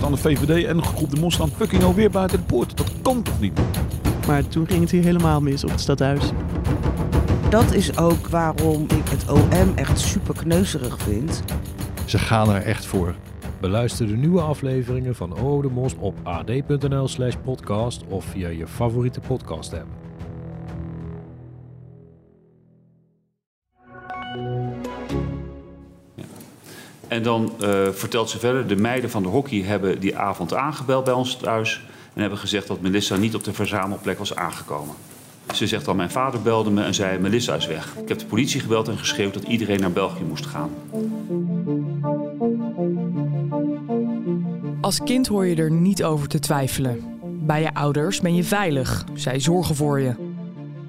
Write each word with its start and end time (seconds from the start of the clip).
staan 0.00 0.12
de 0.12 0.18
VVD 0.18 0.64
en 0.64 0.76
een 0.76 0.84
groep 0.84 1.10
de 1.10 1.20
Mos 1.20 1.34
staan 1.34 1.48
fucking 1.48 1.82
alweer 1.82 2.10
buiten 2.10 2.38
de 2.38 2.44
poort. 2.44 2.76
Dat 2.76 2.92
kan 3.02 3.22
toch 3.22 3.40
niet? 3.40 3.60
Maar 4.26 4.48
toen 4.48 4.66
ging 4.66 4.80
het 4.80 4.90
hier 4.90 5.02
helemaal 5.02 5.40
mis 5.40 5.64
op 5.64 5.70
het 5.70 5.80
stadhuis. 5.80 6.30
Dat 7.50 7.72
is 7.72 7.98
ook 7.98 8.28
waarom 8.28 8.82
ik 8.82 9.08
het 9.08 9.30
OM 9.30 9.72
echt 9.74 9.98
super 9.98 10.34
kneuzerig 10.34 10.98
vind. 10.98 11.42
Ze 12.04 12.18
gaan 12.18 12.50
er 12.50 12.62
echt 12.62 12.86
voor. 12.86 13.14
Beluister 13.60 14.06
de 14.06 14.16
nieuwe 14.16 14.40
afleveringen 14.40 15.14
van 15.14 15.40
Oh 15.40 15.62
de 15.62 15.68
Mos 15.68 15.94
op 15.98 16.14
ad.nl 16.22 17.08
slash 17.08 17.34
podcast 17.44 18.04
of 18.08 18.24
via 18.24 18.48
je 18.48 18.66
favoriete 18.66 19.20
podcast 19.20 19.70
En 27.20 27.26
dan 27.26 27.52
uh, 27.60 27.88
vertelt 27.92 28.30
ze 28.30 28.38
verder, 28.38 28.66
de 28.66 28.76
meiden 28.76 29.10
van 29.10 29.22
de 29.22 29.28
hockey 29.28 29.62
hebben 29.62 30.00
die 30.00 30.16
avond 30.16 30.54
aangebeld 30.54 31.04
bij 31.04 31.14
ons 31.14 31.36
thuis... 31.36 31.82
en 32.14 32.20
hebben 32.20 32.38
gezegd 32.38 32.66
dat 32.66 32.80
Melissa 32.80 33.16
niet 33.16 33.34
op 33.34 33.44
de 33.44 33.52
verzamelplek 33.52 34.18
was 34.18 34.34
aangekomen. 34.34 34.94
Ze 35.54 35.66
zegt 35.66 35.84
dan, 35.84 35.96
mijn 35.96 36.10
vader 36.10 36.42
belde 36.42 36.70
me 36.70 36.82
en 36.82 36.94
zei, 36.94 37.18
Melissa 37.18 37.54
is 37.54 37.66
weg. 37.66 37.96
Ik 38.02 38.08
heb 38.08 38.18
de 38.18 38.26
politie 38.26 38.60
gebeld 38.60 38.88
en 38.88 38.98
geschreeuwd 38.98 39.34
dat 39.34 39.42
iedereen 39.42 39.80
naar 39.80 39.92
België 39.92 40.22
moest 40.24 40.46
gaan. 40.46 40.70
Als 44.80 45.02
kind 45.02 45.26
hoor 45.26 45.46
je 45.46 45.56
er 45.56 45.70
niet 45.70 46.04
over 46.04 46.28
te 46.28 46.38
twijfelen. 46.38 47.18
Bij 47.22 47.62
je 47.62 47.74
ouders 47.74 48.20
ben 48.20 48.34
je 48.34 48.44
veilig, 48.44 49.04
zij 49.14 49.40
zorgen 49.40 49.74
voor 49.74 50.00
je. 50.00 50.14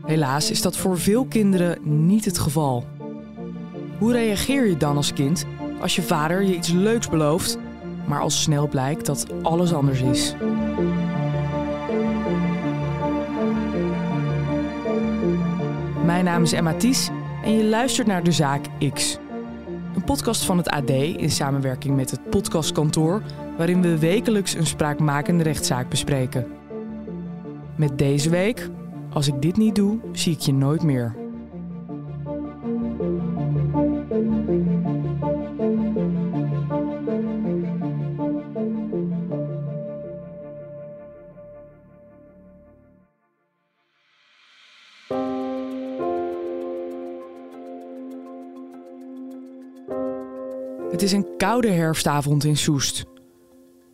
Helaas 0.05 0.51
is 0.51 0.61
dat 0.61 0.77
voor 0.77 0.99
veel 0.99 1.25
kinderen 1.25 1.77
niet 2.07 2.25
het 2.25 2.39
geval. 2.39 2.85
Hoe 3.97 4.11
reageer 4.11 4.67
je 4.67 4.77
dan 4.77 4.95
als 4.95 5.13
kind 5.13 5.45
als 5.81 5.95
je 5.95 6.01
vader 6.01 6.41
je 6.41 6.55
iets 6.55 6.71
leuks 6.71 7.09
belooft, 7.09 7.57
maar 8.05 8.19
al 8.19 8.29
snel 8.29 8.67
blijkt 8.67 9.05
dat 9.05 9.25
alles 9.41 9.73
anders 9.73 10.01
is? 10.01 10.35
Mijn 16.05 16.25
naam 16.25 16.43
is 16.43 16.53
Emma 16.53 16.73
Ties 16.73 17.09
en 17.43 17.57
je 17.57 17.63
luistert 17.63 18.07
naar 18.07 18.23
De 18.23 18.31
Zaak 18.31 18.65
X. 18.93 19.17
Een 19.95 20.03
podcast 20.03 20.43
van 20.45 20.57
het 20.57 20.69
AD 20.69 20.89
in 20.89 21.31
samenwerking 21.31 21.95
met 21.95 22.11
het 22.11 22.29
Podcastkantoor, 22.29 23.21
waarin 23.57 23.81
we 23.81 23.99
wekelijks 23.99 24.53
een 24.53 24.67
spraakmakende 24.67 25.43
rechtszaak 25.43 25.89
bespreken. 25.89 26.47
Met 27.75 27.97
deze 27.97 28.29
week, 28.29 28.69
als 29.13 29.27
ik 29.27 29.41
dit 29.41 29.57
niet 29.57 29.75
doe, 29.75 29.99
zie 30.11 30.33
ik 30.33 30.39
je 30.39 30.53
nooit 30.53 30.83
meer. 30.83 31.20
Het 50.91 51.01
is 51.01 51.11
een 51.11 51.37
koude 51.37 51.69
herfstavond 51.69 52.43
in 52.43 52.57
Soest. 52.57 53.03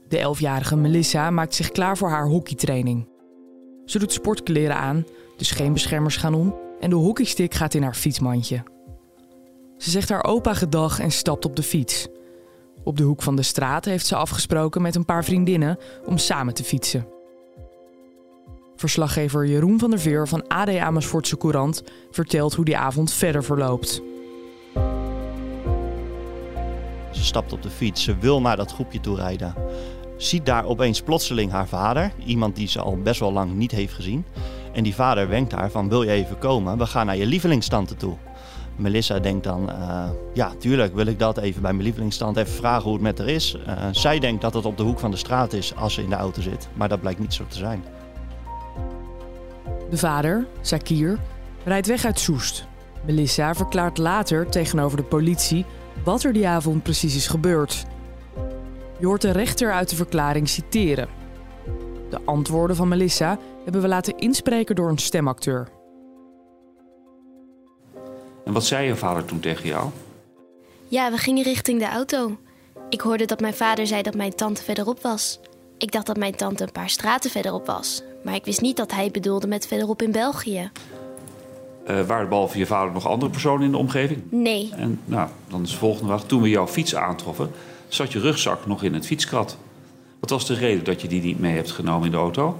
De 0.07 0.17
elfjarige 0.17 0.75
Melissa 0.75 1.29
maakt 1.29 1.55
zich 1.55 1.71
klaar 1.71 1.97
voor 1.97 2.09
haar 2.09 2.27
hockeytraining. 2.27 3.07
Ze 3.85 3.99
doet 3.99 4.11
sportkleren 4.11 4.75
aan, 4.75 5.05
de 5.37 5.43
scheenbeschermers 5.43 6.17
gaan 6.17 6.33
om 6.33 6.55
en 6.79 6.89
de 6.89 6.95
hockeystick 6.95 7.53
gaat 7.53 7.73
in 7.73 7.83
haar 7.83 7.95
fietsmandje. 7.95 8.63
Ze 9.77 9.89
zegt 9.89 10.09
haar 10.09 10.23
opa 10.23 10.53
gedag 10.53 10.99
en 10.99 11.11
stapt 11.11 11.45
op 11.45 11.55
de 11.55 11.63
fiets. 11.63 12.07
Op 12.83 12.97
de 12.97 13.03
hoek 13.03 13.21
van 13.21 13.35
de 13.35 13.43
straat 13.43 13.85
heeft 13.85 14.05
ze 14.05 14.15
afgesproken 14.15 14.81
met 14.81 14.95
een 14.95 15.05
paar 15.05 15.23
vriendinnen 15.23 15.77
om 16.05 16.17
samen 16.17 16.53
te 16.53 16.63
fietsen. 16.63 17.07
Verslaggever 18.75 19.45
Jeroen 19.45 19.79
van 19.79 19.89
der 19.89 19.99
Veer 19.99 20.27
van 20.27 20.47
AD 20.47 20.77
Amersfoortse 20.77 21.37
Courant 21.37 21.83
vertelt 22.11 22.53
hoe 22.53 22.65
die 22.65 22.77
avond 22.77 23.13
verder 23.13 23.43
verloopt. 23.43 24.01
Stapt 27.27 27.53
op 27.53 27.61
de 27.61 27.69
fiets, 27.69 28.03
ze 28.03 28.17
wil 28.17 28.41
naar 28.41 28.57
dat 28.57 28.73
groepje 28.73 28.99
toe 28.99 29.15
rijden. 29.15 29.53
Ziet 30.17 30.45
daar 30.45 30.65
opeens 30.65 31.01
plotseling 31.01 31.51
haar 31.51 31.67
vader, 31.67 32.11
iemand 32.25 32.55
die 32.55 32.67
ze 32.67 32.81
al 32.81 32.97
best 32.97 33.19
wel 33.19 33.33
lang 33.33 33.53
niet 33.53 33.71
heeft 33.71 33.93
gezien. 33.93 34.25
En 34.73 34.83
die 34.83 34.95
vader 34.95 35.29
wenkt 35.29 35.51
haar 35.51 35.71
van 35.71 35.89
wil 35.89 36.03
je 36.03 36.11
even 36.11 36.37
komen, 36.37 36.77
we 36.77 36.85
gaan 36.85 37.05
naar 37.05 37.17
je 37.17 37.25
lievelingstante 37.25 37.95
toe. 37.95 38.15
Melissa 38.75 39.19
denkt 39.19 39.43
dan, 39.43 39.69
uh, 39.69 40.09
ja 40.33 40.51
tuurlijk 40.59 40.95
wil 40.95 41.05
ik 41.05 41.19
dat 41.19 41.37
even 41.37 41.61
bij 41.61 41.71
mijn 41.71 41.83
lievelingsstand 41.83 42.37
even 42.37 42.53
vragen 42.53 42.83
hoe 42.83 42.93
het 42.93 43.01
met 43.01 43.17
haar 43.17 43.27
is. 43.27 43.55
Uh, 43.67 43.73
zij 43.91 44.19
denkt 44.19 44.41
dat 44.41 44.53
het 44.53 44.65
op 44.65 44.77
de 44.77 44.83
hoek 44.83 44.99
van 44.99 45.11
de 45.11 45.17
straat 45.17 45.53
is 45.53 45.75
als 45.75 45.93
ze 45.93 46.03
in 46.03 46.09
de 46.09 46.15
auto 46.15 46.41
zit, 46.41 46.67
maar 46.73 46.89
dat 46.89 46.99
blijkt 46.99 47.19
niet 47.19 47.33
zo 47.33 47.43
te 47.47 47.57
zijn. 47.57 47.83
De 49.89 49.97
vader, 49.97 50.47
Sakir, 50.61 51.19
rijdt 51.63 51.87
weg 51.87 52.05
uit 52.05 52.19
Soest. 52.19 52.67
Melissa 53.05 53.53
verklaart 53.53 53.97
later 53.97 54.49
tegenover 54.49 54.97
de 54.97 55.03
politie 55.03 55.65
wat 56.03 56.23
er 56.23 56.33
die 56.33 56.47
avond 56.47 56.83
precies 56.83 57.15
is 57.15 57.27
gebeurd. 57.27 57.85
Je 58.99 59.05
hoort 59.05 59.21
de 59.21 59.31
rechter 59.31 59.73
uit 59.73 59.89
de 59.89 59.95
verklaring 59.95 60.49
citeren. 60.49 61.07
De 62.09 62.19
antwoorden 62.25 62.75
van 62.75 62.87
Melissa 62.87 63.39
hebben 63.63 63.81
we 63.81 63.87
laten 63.87 64.17
inspreken 64.17 64.75
door 64.75 64.89
een 64.89 64.97
stemacteur. 64.97 65.67
En 68.45 68.53
wat 68.53 68.65
zei 68.65 68.87
je 68.87 68.95
vader 68.95 69.25
toen 69.25 69.39
tegen 69.39 69.67
jou? 69.67 69.89
Ja, 70.87 71.11
we 71.11 71.17
gingen 71.17 71.43
richting 71.43 71.79
de 71.79 71.87
auto. 71.87 72.37
Ik 72.89 73.01
hoorde 73.01 73.25
dat 73.25 73.39
mijn 73.39 73.53
vader 73.53 73.87
zei 73.87 74.01
dat 74.01 74.15
mijn 74.15 74.35
tante 74.35 74.63
verderop 74.63 75.01
was. 75.01 75.39
Ik 75.77 75.91
dacht 75.91 76.05
dat 76.05 76.17
mijn 76.17 76.35
tante 76.35 76.63
een 76.63 76.71
paar 76.71 76.89
straten 76.89 77.29
verderop 77.29 77.65
was. 77.65 78.03
Maar 78.23 78.35
ik 78.35 78.45
wist 78.45 78.61
niet 78.61 78.77
dat 78.77 78.91
hij 78.91 79.11
bedoelde 79.11 79.47
met 79.47 79.67
verderop 79.67 80.01
in 80.01 80.11
België. 80.11 80.71
Uh, 81.89 82.01
waren 82.01 82.29
behalve 82.29 82.57
je 82.57 82.65
vader 82.65 82.93
nog 82.93 83.07
andere 83.07 83.31
personen 83.31 83.65
in 83.65 83.71
de 83.71 83.77
omgeving? 83.77 84.23
Nee. 84.29 84.69
En 84.75 84.99
nou, 85.05 85.29
dan 85.47 85.63
is 85.63 85.71
de 85.71 85.77
volgende 85.77 86.07
vraag. 86.07 86.23
Toen 86.23 86.41
we 86.41 86.49
jouw 86.49 86.67
fiets 86.67 86.95
aantroffen, 86.95 87.51
zat 87.87 88.11
je 88.11 88.19
rugzak 88.19 88.65
nog 88.65 88.83
in 88.83 88.93
het 88.93 89.05
fietskrat. 89.05 89.57
Wat 90.19 90.29
was 90.29 90.45
de 90.45 90.53
reden 90.53 90.83
dat 90.83 91.01
je 91.01 91.07
die 91.07 91.21
niet 91.21 91.39
mee 91.39 91.55
hebt 91.55 91.71
genomen 91.71 92.05
in 92.05 92.11
de 92.11 92.17
auto? 92.17 92.59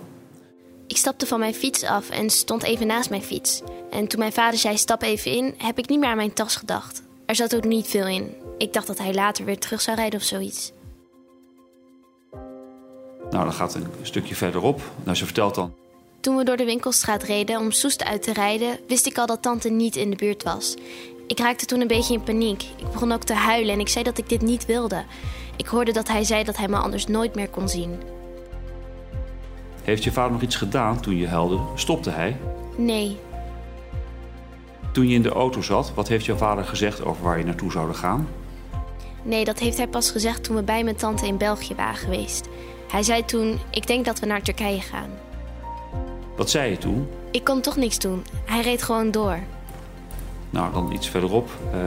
Ik 0.87 0.97
stapte 0.97 1.25
van 1.25 1.39
mijn 1.39 1.53
fiets 1.53 1.83
af 1.83 2.09
en 2.09 2.29
stond 2.29 2.63
even 2.63 2.87
naast 2.87 3.09
mijn 3.09 3.23
fiets. 3.23 3.61
En 3.91 4.07
toen 4.07 4.19
mijn 4.19 4.33
vader 4.33 4.59
zei 4.59 4.77
stap 4.77 5.01
even 5.01 5.31
in, 5.31 5.53
heb 5.57 5.77
ik 5.77 5.89
niet 5.89 5.99
meer 5.99 6.09
aan 6.09 6.15
mijn 6.15 6.33
tas 6.33 6.55
gedacht. 6.55 7.03
Er 7.25 7.35
zat 7.35 7.55
ook 7.55 7.63
niet 7.63 7.87
veel 7.87 8.07
in. 8.07 8.33
Ik 8.57 8.73
dacht 8.73 8.87
dat 8.87 8.97
hij 8.97 9.13
later 9.13 9.45
weer 9.45 9.59
terug 9.59 9.81
zou 9.81 9.97
rijden 9.97 10.19
of 10.19 10.25
zoiets. 10.25 10.71
Nou, 13.29 13.43
dan 13.43 13.53
gaat 13.53 13.75
een 13.75 13.87
stukje 14.01 14.35
verderop. 14.35 14.81
Nou, 15.03 15.17
ze 15.17 15.25
vertelt 15.25 15.55
dan. 15.55 15.73
Toen 16.27 16.37
we 16.37 16.43
door 16.43 16.57
de 16.57 16.65
winkelstraat 16.65 17.23
reden 17.23 17.59
om 17.59 17.71
Soest 17.71 18.03
uit 18.03 18.23
te 18.23 18.33
rijden, 18.33 18.79
wist 18.87 19.05
ik 19.05 19.17
al 19.17 19.25
dat 19.25 19.41
tante 19.41 19.69
niet 19.69 19.95
in 19.95 20.09
de 20.09 20.15
buurt 20.15 20.43
was. 20.43 20.75
Ik 21.27 21.39
raakte 21.39 21.65
toen 21.65 21.81
een 21.81 21.87
beetje 21.87 22.13
in 22.13 22.23
paniek. 22.23 22.63
Ik 22.77 22.91
begon 22.91 23.11
ook 23.11 23.23
te 23.23 23.33
huilen 23.33 23.73
en 23.73 23.79
ik 23.79 23.87
zei 23.87 24.03
dat 24.03 24.17
ik 24.17 24.29
dit 24.29 24.41
niet 24.41 24.65
wilde. 24.65 25.03
Ik 25.55 25.65
hoorde 25.65 25.91
dat 25.91 26.07
hij 26.07 26.23
zei 26.23 26.43
dat 26.43 26.57
hij 26.57 26.67
me 26.67 26.77
anders 26.77 27.05
nooit 27.05 27.35
meer 27.35 27.49
kon 27.49 27.69
zien. 27.69 27.99
Heeft 29.83 30.03
je 30.03 30.11
vader 30.11 30.31
nog 30.31 30.41
iets 30.41 30.55
gedaan 30.55 31.01
toen 31.01 31.17
je 31.17 31.27
huilde? 31.27 31.59
Stopte 31.75 32.09
hij? 32.09 32.37
Nee. 32.75 33.17
Toen 34.91 35.07
je 35.07 35.15
in 35.15 35.21
de 35.21 35.31
auto 35.31 35.61
zat, 35.61 35.93
wat 35.93 36.07
heeft 36.07 36.25
jouw 36.25 36.37
vader 36.37 36.63
gezegd 36.63 37.05
over 37.05 37.23
waar 37.23 37.37
je 37.37 37.45
naartoe 37.45 37.71
zouden 37.71 37.95
gaan? 37.95 38.27
Nee, 39.23 39.45
dat 39.45 39.59
heeft 39.59 39.77
hij 39.77 39.87
pas 39.87 40.11
gezegd 40.11 40.43
toen 40.43 40.55
we 40.55 40.63
bij 40.63 40.83
mijn 40.83 40.95
tante 40.95 41.27
in 41.27 41.37
België 41.37 41.75
waren 41.75 41.95
geweest. 41.95 42.47
Hij 42.91 43.03
zei 43.03 43.25
toen: 43.25 43.59
Ik 43.71 43.87
denk 43.87 44.05
dat 44.05 44.19
we 44.19 44.25
naar 44.25 44.41
Turkije 44.41 44.81
gaan. 44.81 45.09
Wat 46.37 46.49
zei 46.49 46.69
je 46.69 46.77
toen? 46.77 47.07
Ik 47.31 47.43
kon 47.43 47.61
toch 47.61 47.75
niks 47.75 47.99
doen. 47.99 48.23
Hij 48.45 48.61
reed 48.61 48.83
gewoon 48.83 49.11
door. 49.11 49.39
Nou, 50.49 50.73
dan 50.73 50.91
iets 50.91 51.09
verderop. 51.09 51.49
Uh, 51.73 51.81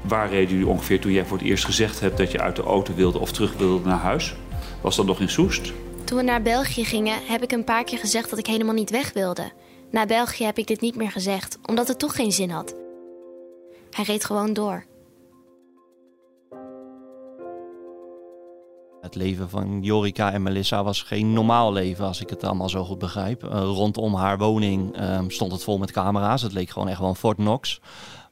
waar 0.00 0.28
reden 0.28 0.50
jullie 0.50 0.66
ongeveer 0.72 1.00
toen 1.00 1.12
jij 1.12 1.24
voor 1.24 1.38
het 1.38 1.46
eerst 1.46 1.64
gezegd 1.64 2.00
hebt 2.00 2.18
dat 2.18 2.32
je 2.32 2.40
uit 2.40 2.56
de 2.56 2.62
auto 2.62 2.94
wilde 2.94 3.18
of 3.18 3.32
terug 3.32 3.56
wilde 3.56 3.88
naar 3.88 3.98
huis? 3.98 4.36
Was 4.80 4.96
dat 4.96 5.06
nog 5.06 5.20
in 5.20 5.28
Soest? 5.28 5.72
Toen 6.04 6.18
we 6.18 6.24
naar 6.24 6.42
België 6.42 6.84
gingen, 6.84 7.18
heb 7.26 7.42
ik 7.42 7.52
een 7.52 7.64
paar 7.64 7.84
keer 7.84 7.98
gezegd 7.98 8.30
dat 8.30 8.38
ik 8.38 8.46
helemaal 8.46 8.74
niet 8.74 8.90
weg 8.90 9.12
wilde. 9.12 9.50
Na 9.90 10.06
België 10.06 10.44
heb 10.44 10.58
ik 10.58 10.66
dit 10.66 10.80
niet 10.80 10.96
meer 10.96 11.10
gezegd, 11.10 11.58
omdat 11.66 11.88
het 11.88 11.98
toch 11.98 12.14
geen 12.14 12.32
zin 12.32 12.50
had. 12.50 12.74
Hij 13.90 14.04
reed 14.04 14.24
gewoon 14.24 14.52
door. 14.52 14.84
Het 19.06 19.14
leven 19.14 19.50
van 19.50 19.82
Jorika 19.82 20.32
en 20.32 20.42
Melissa 20.42 20.84
was 20.84 21.02
geen 21.02 21.32
normaal 21.32 21.72
leven, 21.72 22.06
als 22.06 22.20
ik 22.20 22.30
het 22.30 22.44
allemaal 22.44 22.68
zo 22.68 22.84
goed 22.84 22.98
begrijp. 22.98 23.44
Uh, 23.44 23.50
rondom 23.50 24.14
haar 24.14 24.38
woning 24.38 25.00
um, 25.00 25.30
stond 25.30 25.52
het 25.52 25.62
vol 25.62 25.78
met 25.78 25.90
camera's. 25.90 26.42
Het 26.42 26.52
leek 26.52 26.70
gewoon 26.70 26.88
echt 26.88 26.98
wel 26.98 27.08
een 27.08 27.14
Fort 27.14 27.36
Knox. 27.36 27.80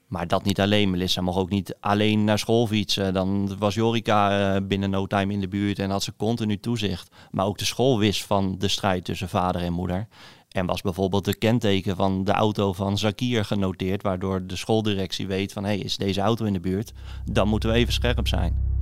Maar 0.09 0.27
dat 0.27 0.45
niet 0.45 0.61
alleen. 0.61 0.91
Melissa 0.91 1.21
mocht 1.21 1.39
ook 1.39 1.51
niet 1.51 1.77
alleen 1.81 2.25
naar 2.25 2.39
school 2.39 2.67
fietsen. 2.67 3.15
Dan 3.15 3.59
was 3.59 3.75
Jorika 3.75 4.55
uh, 4.55 4.67
binnen 4.67 4.91
no 4.91 5.07
time 5.07 5.33
in 5.33 5.41
de 5.41 5.49
buurt 5.49 5.79
en 5.79 5.91
had 5.91 6.03
ze 6.03 6.17
continu 6.17 6.59
toezicht. 6.59 7.15
Maar 7.31 7.47
ook 7.47 7.59
de 7.59 7.65
school 7.65 7.99
wist 7.99 8.25
van 8.25 8.55
de 8.59 8.69
strijd 8.69 9.05
tussen 9.05 9.29
vader 9.29 9.63
en 9.63 9.73
moeder. 9.73 10.07
En 10.49 10.67
was 10.67 10.83
bijvoorbeeld 10.83 11.25
de 11.25 11.37
kenteken 11.37 11.97
van 11.97 12.25
de 12.25 12.33
auto 12.33 12.73
van 12.73 12.99
Zakir 12.99 13.45
genoteerd, 13.45 14.03
waardoor 14.03 14.47
de 14.47 14.57
schooldirectie 14.57 15.27
weet 15.27 15.53
van 15.53 15.65
hé, 15.65 15.71
hey, 15.71 15.79
is 15.79 15.97
deze 15.97 16.21
auto 16.21 16.45
in 16.45 16.53
de 16.53 16.61
buurt? 16.61 16.93
Dan 17.33 17.49
moeten 17.49 17.71
we 17.71 17.77
even 17.77 17.93
scherp 17.93 18.29
zijn. 18.29 18.74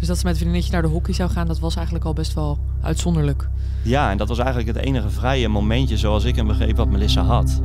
Dus 0.00 0.08
dat 0.08 0.18
ze 0.18 0.24
met 0.24 0.32
een 0.32 0.40
vriendinnetje 0.40 0.72
naar 0.72 0.82
de 0.82 0.88
hockey 0.88 1.14
zou 1.14 1.30
gaan, 1.30 1.46
dat 1.46 1.58
was 1.58 1.76
eigenlijk 1.76 2.04
al 2.04 2.12
best 2.12 2.34
wel 2.34 2.58
uitzonderlijk. 2.82 3.48
Ja, 3.82 4.10
en 4.10 4.16
dat 4.16 4.28
was 4.28 4.38
eigenlijk 4.38 4.68
het 4.76 4.86
enige 4.86 5.10
vrije 5.10 5.48
momentje 5.48 5.96
zoals 5.96 6.24
ik 6.24 6.36
hem 6.36 6.46
begreep 6.46 6.76
wat 6.76 6.90
Melissa 6.90 7.22
had. 7.22 7.60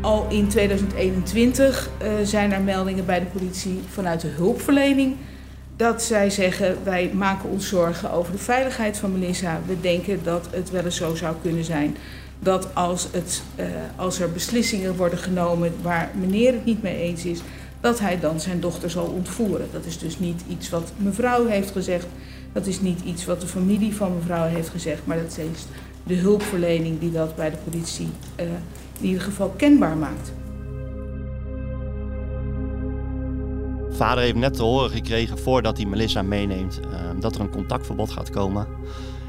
Al 0.00 0.26
in 0.28 0.48
2021 0.48 1.90
uh, 2.02 2.08
zijn 2.24 2.52
er 2.52 2.60
meldingen 2.60 3.06
bij 3.06 3.20
de 3.20 3.26
politie 3.26 3.80
vanuit 3.88 4.20
de 4.20 4.28
hulpverlening 4.28 5.16
dat 5.76 6.02
zij 6.02 6.30
zeggen 6.30 6.76
wij 6.84 7.10
maken 7.14 7.50
ons 7.50 7.68
zorgen 7.68 8.12
over 8.12 8.32
de 8.32 8.38
veiligheid 8.38 8.98
van 8.98 9.18
Melissa. 9.18 9.60
We 9.66 9.80
denken 9.80 10.20
dat 10.22 10.48
het 10.50 10.70
wel 10.70 10.84
eens 10.84 10.96
zo 10.96 11.14
zou 11.14 11.36
kunnen 11.42 11.64
zijn 11.64 11.96
dat 12.38 12.74
als, 12.74 13.08
het, 13.12 13.42
uh, 13.56 13.66
als 13.96 14.20
er 14.20 14.32
beslissingen 14.32 14.96
worden 14.96 15.18
genomen 15.18 15.72
waar 15.82 16.10
meneer 16.20 16.52
het 16.52 16.64
niet 16.64 16.82
mee 16.82 16.96
eens 16.96 17.24
is, 17.24 17.40
dat 17.80 17.98
hij 17.98 18.20
dan 18.20 18.40
zijn 18.40 18.60
dochter 18.60 18.90
zal 18.90 19.06
ontvoeren. 19.06 19.68
Dat 19.72 19.84
is 19.84 19.98
dus 19.98 20.18
niet 20.18 20.42
iets 20.48 20.70
wat 20.70 20.92
mevrouw 20.96 21.46
heeft 21.46 21.70
gezegd. 21.70 22.06
Dat 22.52 22.66
is 22.66 22.80
niet 22.80 23.00
iets 23.00 23.24
wat 23.24 23.40
de 23.40 23.46
familie 23.46 23.94
van 23.94 24.14
mevrouw 24.14 24.46
heeft 24.46 24.68
gezegd. 24.68 25.00
Maar 25.04 25.16
dat 25.16 25.38
is 25.38 25.64
de 26.04 26.14
hulpverlening 26.14 27.00
die 27.00 27.12
dat 27.12 27.36
bij 27.36 27.50
de 27.50 27.56
politie 27.64 28.08
uh, 28.40 28.46
in 29.00 29.06
ieder 29.06 29.22
geval 29.22 29.48
kenbaar 29.56 29.96
maakt. 29.96 30.32
Vader 33.90 34.22
heeft 34.22 34.36
net 34.36 34.54
te 34.54 34.62
horen 34.62 34.90
gekregen 34.90 35.38
voordat 35.38 35.76
hij 35.76 35.86
Melissa 35.86 36.22
meeneemt 36.22 36.80
uh, 36.84 37.20
dat 37.20 37.34
er 37.34 37.40
een 37.40 37.50
contactverbod 37.50 38.10
gaat 38.10 38.30
komen. 38.30 38.66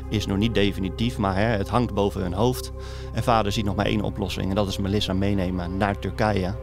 Is 0.10 0.26
nog 0.26 0.38
niet 0.38 0.54
definitief, 0.54 1.18
maar 1.18 1.36
hè, 1.36 1.46
het 1.46 1.70
hangt 1.70 1.94
boven 1.94 2.22
hun 2.22 2.34
hoofd. 2.34 2.72
En 3.14 3.24
vader 3.24 3.52
ziet 3.52 3.66
nog 3.66 3.76
maar 3.76 3.86
één 3.86 4.02
oplossing 4.02 4.50
en 4.50 4.56
dat 4.56 4.68
is 4.68 4.78
Melissa 4.78 5.14
meenemen 5.14 5.78
naar 5.78 6.00
Turkije. 6.00 6.56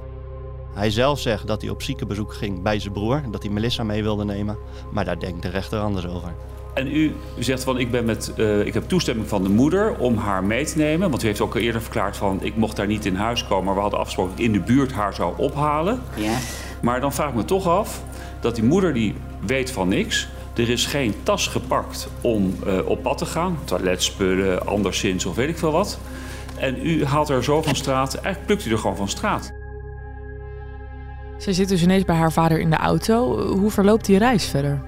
Hij 0.74 0.90
zelf 0.90 1.18
zegt 1.18 1.46
dat 1.46 1.60
hij 1.60 1.70
op 1.70 1.82
ziekenbezoek 1.82 2.34
ging 2.34 2.62
bij 2.62 2.78
zijn 2.78 2.92
broer, 2.92 3.22
dat 3.30 3.42
hij 3.42 3.52
Melissa 3.52 3.84
mee 3.84 4.02
wilde 4.02 4.24
nemen. 4.24 4.58
Maar 4.92 5.04
daar 5.04 5.18
denkt 5.18 5.42
de 5.42 5.48
rechter 5.48 5.80
anders 5.80 6.06
over. 6.06 6.34
En 6.74 6.96
u, 6.96 7.14
u 7.38 7.42
zegt 7.42 7.64
van 7.64 7.78
ik, 7.78 7.90
ben 7.90 8.04
met, 8.04 8.32
uh, 8.36 8.66
ik 8.66 8.74
heb 8.74 8.88
toestemming 8.88 9.28
van 9.28 9.42
de 9.42 9.48
moeder 9.48 9.98
om 9.98 10.16
haar 10.16 10.44
mee 10.44 10.64
te 10.64 10.76
nemen. 10.78 11.10
Want 11.10 11.22
u 11.22 11.26
heeft 11.26 11.40
ook 11.40 11.54
al 11.54 11.60
eerder 11.60 11.82
verklaard 11.82 12.16
van 12.16 12.38
ik 12.42 12.56
mocht 12.56 12.76
daar 12.76 12.86
niet 12.86 13.06
in 13.06 13.14
huis 13.14 13.46
komen. 13.46 13.64
Maar 13.64 13.74
we 13.74 13.80
hadden 13.80 13.98
afgesproken 13.98 14.32
dat 14.32 14.40
ik 14.40 14.46
in 14.46 14.52
de 14.52 14.72
buurt 14.72 14.92
haar 14.92 15.14
zou 15.14 15.34
ophalen. 15.36 16.00
Ja. 16.16 16.36
Maar 16.82 17.00
dan 17.00 17.12
vraag 17.12 17.28
ik 17.28 17.34
me 17.34 17.44
toch 17.44 17.66
af 17.66 18.02
dat 18.40 18.54
die 18.54 18.64
moeder 18.64 18.94
die 18.94 19.14
weet 19.46 19.70
van 19.70 19.88
niks. 19.88 20.28
Er 20.56 20.68
is 20.68 20.86
geen 20.86 21.14
tas 21.22 21.46
gepakt 21.46 22.08
om 22.20 22.54
uh, 22.66 22.88
op 22.88 23.02
pad 23.02 23.18
te 23.18 23.26
gaan. 23.26 23.58
Toiletspullen, 23.64 24.66
anderszins 24.66 25.26
of 25.26 25.34
weet 25.34 25.48
ik 25.48 25.58
veel 25.58 25.72
wat. 25.72 25.98
En 26.58 26.86
u 26.86 27.04
haalt 27.04 27.28
er 27.28 27.44
zo 27.44 27.62
van 27.62 27.74
straat. 27.74 28.14
Eigenlijk 28.14 28.46
plukt 28.46 28.66
u 28.66 28.70
er 28.70 28.78
gewoon 28.78 28.96
van 28.96 29.08
straat. 29.08 29.52
Zij 31.38 31.52
zit 31.52 31.68
dus 31.68 31.82
ineens 31.82 32.04
bij 32.04 32.16
haar 32.16 32.32
vader 32.32 32.60
in 32.60 32.70
de 32.70 32.76
auto. 32.76 33.48
Hoe 33.56 33.70
verloopt 33.70 34.04
die 34.04 34.18
reis 34.18 34.44
verder? 34.44 34.82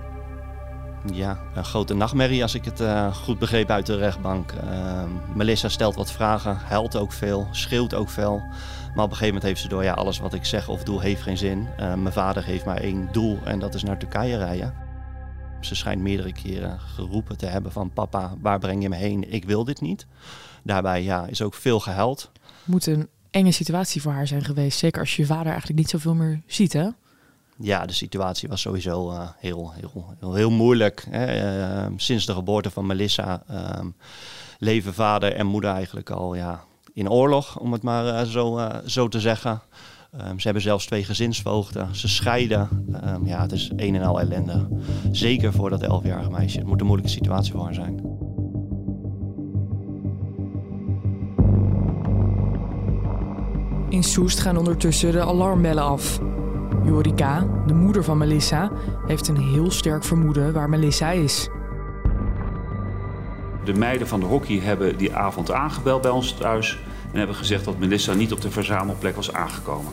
Ja, 1.12 1.40
een 1.54 1.64
grote 1.64 1.94
nachtmerrie 1.94 2.42
als 2.42 2.54
ik 2.54 2.64
het 2.64 2.80
uh, 2.80 3.14
goed 3.14 3.38
begreep 3.38 3.70
uit 3.70 3.86
de 3.86 3.96
rechtbank. 3.96 4.52
Uh, 4.52 5.02
Melissa 5.34 5.68
stelt 5.68 5.94
wat 5.94 6.12
vragen, 6.12 6.56
huilt 6.56 6.96
ook 6.96 7.12
veel, 7.12 7.48
schreeuwt 7.50 7.94
ook 7.94 8.10
veel. 8.10 8.42
Maar 8.94 9.04
op 9.04 9.10
een 9.10 9.16
gegeven 9.16 9.26
moment 9.26 9.42
heeft 9.42 9.60
ze 9.60 9.68
door, 9.68 9.84
ja, 9.84 9.92
alles 9.92 10.18
wat 10.18 10.34
ik 10.34 10.44
zeg 10.44 10.68
of 10.68 10.82
doe 10.82 11.02
heeft 11.02 11.22
geen 11.22 11.38
zin. 11.38 11.68
Uh, 11.80 11.94
mijn 11.94 12.12
vader 12.12 12.44
heeft 12.44 12.64
maar 12.64 12.76
één 12.76 13.08
doel 13.12 13.38
en 13.44 13.58
dat 13.58 13.74
is 13.74 13.82
naar 13.82 13.98
Turkije 13.98 14.36
rijden. 14.36 14.87
Ze 15.60 15.74
schijnt 15.74 16.02
meerdere 16.02 16.32
keren 16.32 16.80
geroepen 16.80 17.36
te 17.36 17.46
hebben 17.46 17.72
van 17.72 17.90
papa, 17.90 18.34
waar 18.40 18.58
breng 18.58 18.82
je 18.82 18.88
me 18.88 18.96
heen? 18.96 19.32
Ik 19.32 19.44
wil 19.44 19.64
dit 19.64 19.80
niet. 19.80 20.06
Daarbij 20.62 21.02
ja, 21.02 21.26
is 21.26 21.42
ook 21.42 21.54
veel 21.54 21.80
gehuild. 21.80 22.30
Moet 22.64 22.86
een 22.86 23.08
enge 23.30 23.52
situatie 23.52 24.02
voor 24.02 24.12
haar 24.12 24.26
zijn 24.26 24.44
geweest. 24.44 24.78
Zeker 24.78 25.00
als 25.00 25.16
je 25.16 25.22
je 25.22 25.28
vader 25.28 25.46
eigenlijk 25.46 25.78
niet 25.78 25.90
zoveel 25.90 26.14
meer 26.14 26.40
ziet, 26.46 26.72
hè? 26.72 26.88
Ja, 27.60 27.86
de 27.86 27.92
situatie 27.92 28.48
was 28.48 28.60
sowieso 28.60 29.10
uh, 29.12 29.28
heel, 29.38 29.72
heel, 29.72 30.14
heel, 30.20 30.34
heel, 30.34 30.50
moeilijk. 30.50 31.06
Hè. 31.10 31.86
Uh, 31.86 31.92
sinds 31.96 32.26
de 32.26 32.32
geboorte 32.32 32.70
van 32.70 32.86
Melissa 32.86 33.42
uh, 33.50 33.84
leven 34.58 34.94
vader 34.94 35.34
en 35.34 35.46
moeder 35.46 35.70
eigenlijk 35.70 36.10
al 36.10 36.34
ja, 36.34 36.64
in 36.92 37.10
oorlog, 37.10 37.58
om 37.58 37.72
het 37.72 37.82
maar 37.82 38.04
uh, 38.04 38.22
zo, 38.22 38.70
zo 38.86 39.08
te 39.08 39.20
zeggen. 39.20 39.60
Um, 40.14 40.38
ze 40.38 40.44
hebben 40.44 40.62
zelfs 40.62 40.86
twee 40.86 41.04
gezinsvoogden. 41.04 41.94
Ze 41.94 42.08
scheiden. 42.08 42.68
Um, 43.04 43.26
ja, 43.26 43.42
het 43.42 43.52
is 43.52 43.72
een 43.76 43.94
en 43.94 44.02
al 44.02 44.20
ellende. 44.20 44.68
Zeker 45.12 45.52
voor 45.52 45.70
dat 45.70 45.82
elfjarige 45.82 46.30
meisje. 46.30 46.58
Het 46.58 46.66
moet 46.66 46.80
een 46.80 46.86
moeilijke 46.86 47.12
situatie 47.12 47.52
voor 47.52 47.64
haar 47.64 47.74
zijn. 47.74 48.00
In 53.88 54.02
Soest 54.02 54.40
gaan 54.40 54.56
ondertussen 54.56 55.12
de 55.12 55.20
alarmbellen 55.20 55.82
af. 55.82 56.20
Jorika, 56.84 57.46
de 57.66 57.74
moeder 57.74 58.04
van 58.04 58.18
Melissa, 58.18 58.70
heeft 59.06 59.28
een 59.28 59.42
heel 59.42 59.70
sterk 59.70 60.04
vermoeden 60.04 60.52
waar 60.52 60.68
Melissa 60.68 61.10
is. 61.10 61.48
De 63.64 63.74
meiden 63.74 64.08
van 64.08 64.20
de 64.20 64.26
hockey 64.26 64.58
hebben 64.58 64.96
die 64.96 65.14
avond 65.14 65.52
aangebeld 65.52 66.02
bij 66.02 66.10
ons 66.10 66.32
thuis 66.32 66.78
en 67.12 67.18
hebben 67.18 67.36
gezegd 67.36 67.64
dat 67.64 67.78
Melissa 67.78 68.14
niet 68.14 68.32
op 68.32 68.40
de 68.40 68.50
verzamelplek 68.50 69.16
was 69.16 69.32
aangekomen. 69.32 69.92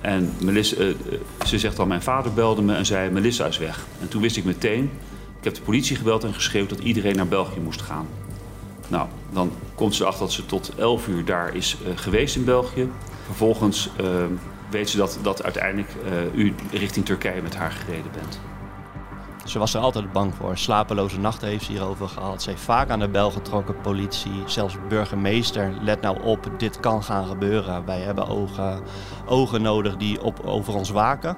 En 0.00 0.32
Melissa, 0.40 0.76
uh, 0.82 0.94
ze 1.46 1.58
zegt 1.58 1.78
al, 1.78 1.86
mijn 1.86 2.02
vader 2.02 2.32
belde 2.32 2.62
me 2.62 2.74
en 2.74 2.86
zei, 2.86 3.10
Melissa 3.10 3.46
is 3.46 3.58
weg. 3.58 3.86
En 4.00 4.08
toen 4.08 4.22
wist 4.22 4.36
ik 4.36 4.44
meteen, 4.44 4.90
ik 5.38 5.44
heb 5.44 5.54
de 5.54 5.62
politie 5.62 5.96
gebeld 5.96 6.24
en 6.24 6.34
geschreeuwd 6.34 6.68
dat 6.68 6.78
iedereen 6.78 7.16
naar 7.16 7.28
België 7.28 7.60
moest 7.60 7.82
gaan. 7.82 8.06
Nou, 8.88 9.08
dan 9.32 9.52
komt 9.74 9.94
ze 9.94 10.04
achter 10.04 10.20
dat 10.20 10.32
ze 10.32 10.46
tot 10.46 10.72
11 10.78 11.08
uur 11.08 11.24
daar 11.24 11.54
is 11.54 11.76
uh, 11.82 11.92
geweest 11.94 12.36
in 12.36 12.44
België. 12.44 12.88
Vervolgens 13.24 13.90
weet 14.70 14.90
ze 14.90 14.96
dat, 14.96 15.18
dat 15.22 15.42
uiteindelijk 15.42 15.90
u 16.34 16.54
richting 16.72 17.04
Turkije 17.04 17.42
met 17.42 17.56
haar 17.56 17.70
gereden 17.70 18.10
bent. 18.12 18.40
Ze 19.44 19.58
was 19.58 19.74
er 19.74 19.80
altijd 19.80 20.12
bang 20.12 20.34
voor. 20.34 20.58
Slapeloze 20.58 21.18
nachten 21.18 21.48
heeft 21.48 21.64
ze 21.64 21.70
hierover 21.72 22.08
gehad. 22.08 22.42
Ze 22.42 22.50
heeft 22.50 22.62
vaak 22.62 22.90
aan 22.90 22.98
de 22.98 23.08
bel 23.08 23.30
getrokken, 23.30 23.80
politie, 23.80 24.42
zelfs 24.46 24.76
burgemeester. 24.88 25.72
Let 25.80 26.00
nou 26.00 26.22
op, 26.22 26.50
dit 26.58 26.80
kan 26.80 27.02
gaan 27.02 27.26
gebeuren. 27.26 27.84
Wij 27.84 28.00
hebben 28.00 28.28
ogen, 28.28 28.80
ogen 29.26 29.62
nodig 29.62 29.96
die 29.96 30.22
op, 30.22 30.40
over 30.44 30.74
ons 30.74 30.90
waken. 30.90 31.36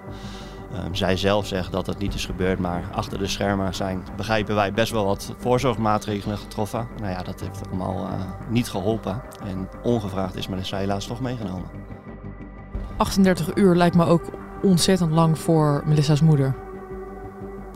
Um, 0.85 0.95
zij 0.95 1.17
zelf 1.17 1.47
zegt 1.47 1.73
dat 1.73 1.87
het 1.87 1.99
niet 1.99 2.15
is 2.15 2.27
gebeurd, 2.27 2.59
maar 2.59 2.85
achter 2.93 3.19
de 3.19 3.27
schermen 3.27 3.75
zijn, 3.75 4.03
begrijpen 4.17 4.55
wij, 4.55 4.73
best 4.73 4.93
wel 4.93 5.05
wat 5.05 5.35
voorzorgsmaatregelen 5.39 6.39
getroffen. 6.39 6.89
Nou 7.01 7.13
ja, 7.13 7.23
dat 7.23 7.41
heeft 7.41 7.61
allemaal 7.69 8.07
uh, 8.07 8.21
niet 8.49 8.69
geholpen. 8.69 9.23
En 9.45 9.69
ongevraagd 9.83 10.37
is 10.37 10.49
Melissa 10.49 10.77
helaas 10.77 11.07
toch 11.07 11.21
meegenomen. 11.21 11.69
38 12.97 13.55
uur 13.55 13.75
lijkt 13.75 13.97
me 13.97 14.05
ook 14.05 14.23
ontzettend 14.63 15.11
lang 15.11 15.39
voor 15.39 15.83
Melissa's 15.87 16.21
moeder. 16.21 16.64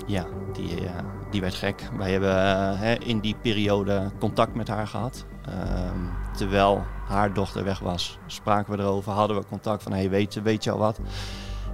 Ja, 0.08 0.26
die, 0.52 0.82
uh, 0.82 0.90
die 1.30 1.40
werd 1.40 1.54
gek. 1.54 1.90
Wij 1.96 2.12
hebben 2.12 2.78
hè, 2.78 2.94
in 2.94 3.20
die 3.20 3.36
periode 3.42 4.10
contact 4.18 4.54
met 4.54 4.68
haar 4.68 4.86
gehad. 4.86 5.26
Um, 5.48 6.10
terwijl 6.36 6.84
haar 7.06 7.32
dochter 7.32 7.64
weg 7.64 7.78
was, 7.78 8.18
spraken 8.26 8.76
we 8.76 8.82
erover, 8.82 9.12
hadden 9.12 9.36
we 9.36 9.46
contact 9.46 9.82
van, 9.82 9.92
hey, 9.92 10.10
weet, 10.10 10.42
weet 10.42 10.64
je 10.64 10.70
al 10.70 10.78
wat? 10.78 11.00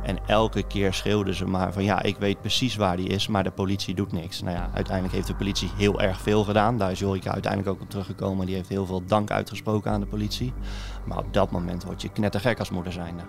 En 0.02 0.18
elke 0.26 0.62
keer 0.62 0.94
schreeuwde 0.94 1.34
ze 1.34 1.46
maar 1.46 1.72
van 1.72 1.84
ja, 1.84 2.02
ik 2.02 2.16
weet 2.16 2.40
precies 2.40 2.76
waar 2.76 2.96
die 2.96 3.08
is, 3.08 3.28
maar 3.28 3.44
de 3.44 3.50
politie 3.50 3.94
doet 3.94 4.12
niks. 4.12 4.42
Nou 4.42 4.56
ja, 4.56 4.70
uiteindelijk 4.74 5.14
heeft 5.14 5.26
de 5.26 5.34
politie 5.34 5.70
heel 5.76 6.00
erg 6.00 6.20
veel 6.20 6.44
gedaan. 6.44 6.78
Daar 6.78 6.90
is 6.90 6.98
Jorika 6.98 7.32
uiteindelijk 7.32 7.72
ook 7.72 7.82
op 7.82 7.90
teruggekomen. 7.90 8.46
Die 8.46 8.54
heeft 8.54 8.68
heel 8.68 8.86
veel 8.86 9.04
dank 9.06 9.30
uitgesproken 9.30 9.90
aan 9.90 10.00
de 10.00 10.06
politie. 10.06 10.52
Maar 11.04 11.18
op 11.18 11.32
dat 11.34 11.50
moment 11.50 11.84
word 11.84 12.02
je 12.02 12.08
knettergek 12.08 12.58
als 12.58 12.70
moeder 12.70 12.92
zijnde. 12.92 13.22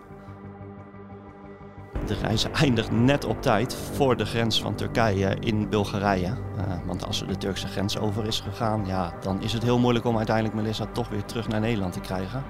De 2.08 2.16
reis 2.22 2.52
eindigt 2.52 2.92
net 2.92 3.26
op 3.26 3.42
tijd 3.42 3.76
voor 3.94 4.18
de 4.18 4.26
grens 4.26 4.62
van 4.62 4.76
Turkije 4.76 5.38
in 5.40 5.70
Bulgarije. 5.70 6.28
Uh, 6.28 6.64
want 6.86 7.06
als 7.06 7.18
ze 7.18 7.26
de 7.26 7.38
Turkse 7.38 7.68
grens 7.68 7.98
over 7.98 8.26
is 8.26 8.40
gegaan, 8.40 8.86
ja, 8.86 9.14
dan 9.22 9.42
is 9.42 9.54
het 9.54 9.64
heel 9.64 9.80
moeilijk 9.80 10.06
om 10.06 10.18
uiteindelijk 10.18 10.56
Melissa 10.56 10.86
toch 10.86 11.10
weer 11.10 11.26
terug 11.26 11.48
naar 11.48 11.60
Nederland 11.60 11.94
te 11.94 12.00
krijgen 12.00 12.44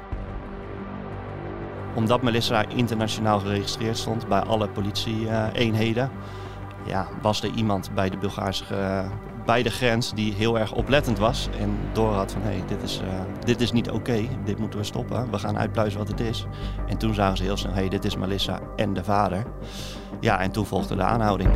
omdat 1.95 2.21
Melissa 2.21 2.65
internationaal 2.67 3.39
geregistreerd 3.39 3.97
stond 3.97 4.27
bij 4.27 4.39
alle 4.39 4.67
politie-eenheden, 4.67 6.12
ja, 6.85 7.07
was 7.21 7.43
er 7.43 7.49
iemand 7.49 7.91
bij 7.93 8.09
de 8.09 8.17
Bulgaarse 8.17 8.63
uh, 8.71 9.11
bij 9.45 9.63
de 9.63 9.69
grens 9.69 10.13
die 10.13 10.33
heel 10.33 10.59
erg 10.59 10.73
oplettend 10.73 11.17
was 11.17 11.49
en 11.59 11.77
door 11.93 12.13
had 12.13 12.31
van 12.31 12.41
hé, 12.41 12.49
hey, 12.49 12.63
dit 12.67 12.81
is, 12.81 13.01
uh, 13.03 13.21
dit 13.43 13.61
is 13.61 13.71
niet 13.71 13.89
oké, 13.89 14.27
dit 14.45 14.59
moeten 14.59 14.79
we 14.79 14.85
stoppen, 14.85 15.31
we 15.31 15.39
gaan 15.39 15.57
uitpluizen 15.57 15.99
wat 15.99 16.07
het 16.07 16.19
is. 16.19 16.45
En 16.87 16.97
toen 16.97 17.13
zagen 17.13 17.37
ze 17.37 17.43
heel 17.43 17.57
snel, 17.57 17.73
hé, 17.73 17.79
hey, 17.79 17.89
dit 17.89 18.05
is 18.05 18.15
Melissa 18.15 18.59
en 18.75 18.93
de 18.93 19.03
vader. 19.03 19.45
Ja, 20.19 20.39
en 20.39 20.51
toen 20.51 20.65
volgde 20.65 20.95
de 20.95 21.03
aanhouding. 21.03 21.49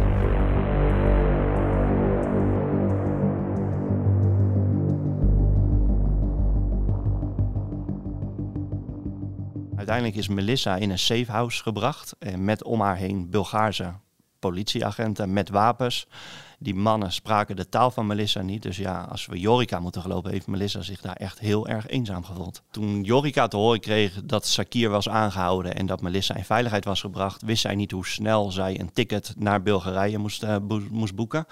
Uiteindelijk 9.75 10.15
is 10.15 10.27
Melissa 10.27 10.75
in 10.75 10.89
een 10.89 10.99
safehouse 10.99 11.63
gebracht 11.63 12.15
en 12.19 12.45
met 12.45 12.63
om 12.63 12.81
haar 12.81 12.95
heen 12.95 13.29
Bulgaarse 13.29 13.93
politieagenten 14.39 15.33
met 15.33 15.49
wapens. 15.49 16.07
Die 16.61 16.75
mannen 16.75 17.11
spraken 17.11 17.55
de 17.55 17.69
taal 17.69 17.91
van 17.91 18.07
Melissa 18.07 18.41
niet. 18.41 18.61
Dus 18.63 18.77
ja, 18.77 19.07
als 19.09 19.25
we 19.25 19.39
Jorika 19.39 19.79
moeten 19.79 20.01
gelopen, 20.01 20.31
heeft 20.31 20.47
Melissa 20.47 20.81
zich 20.81 21.01
daar 21.01 21.15
echt 21.15 21.39
heel 21.39 21.67
erg 21.67 21.87
eenzaam 21.87 22.23
gevoeld. 22.23 22.61
Toen 22.71 23.03
Jorika 23.03 23.47
te 23.47 23.57
horen 23.57 23.79
kreeg 23.79 24.21
dat 24.23 24.45
Sakir 24.45 24.89
was 24.89 25.09
aangehouden 25.09 25.75
en 25.75 25.85
dat 25.85 26.01
Melissa 26.01 26.35
in 26.35 26.43
veiligheid 26.43 26.85
was 26.85 27.01
gebracht, 27.01 27.41
wist 27.41 27.61
zij 27.61 27.75
niet 27.75 27.91
hoe 27.91 28.05
snel 28.05 28.51
zij 28.51 28.79
een 28.79 28.93
ticket 28.93 29.33
naar 29.37 29.61
Bulgarije 29.61 30.17
moest, 30.17 30.43
uh, 30.43 30.55
moest 30.89 31.15
boeken. 31.15 31.45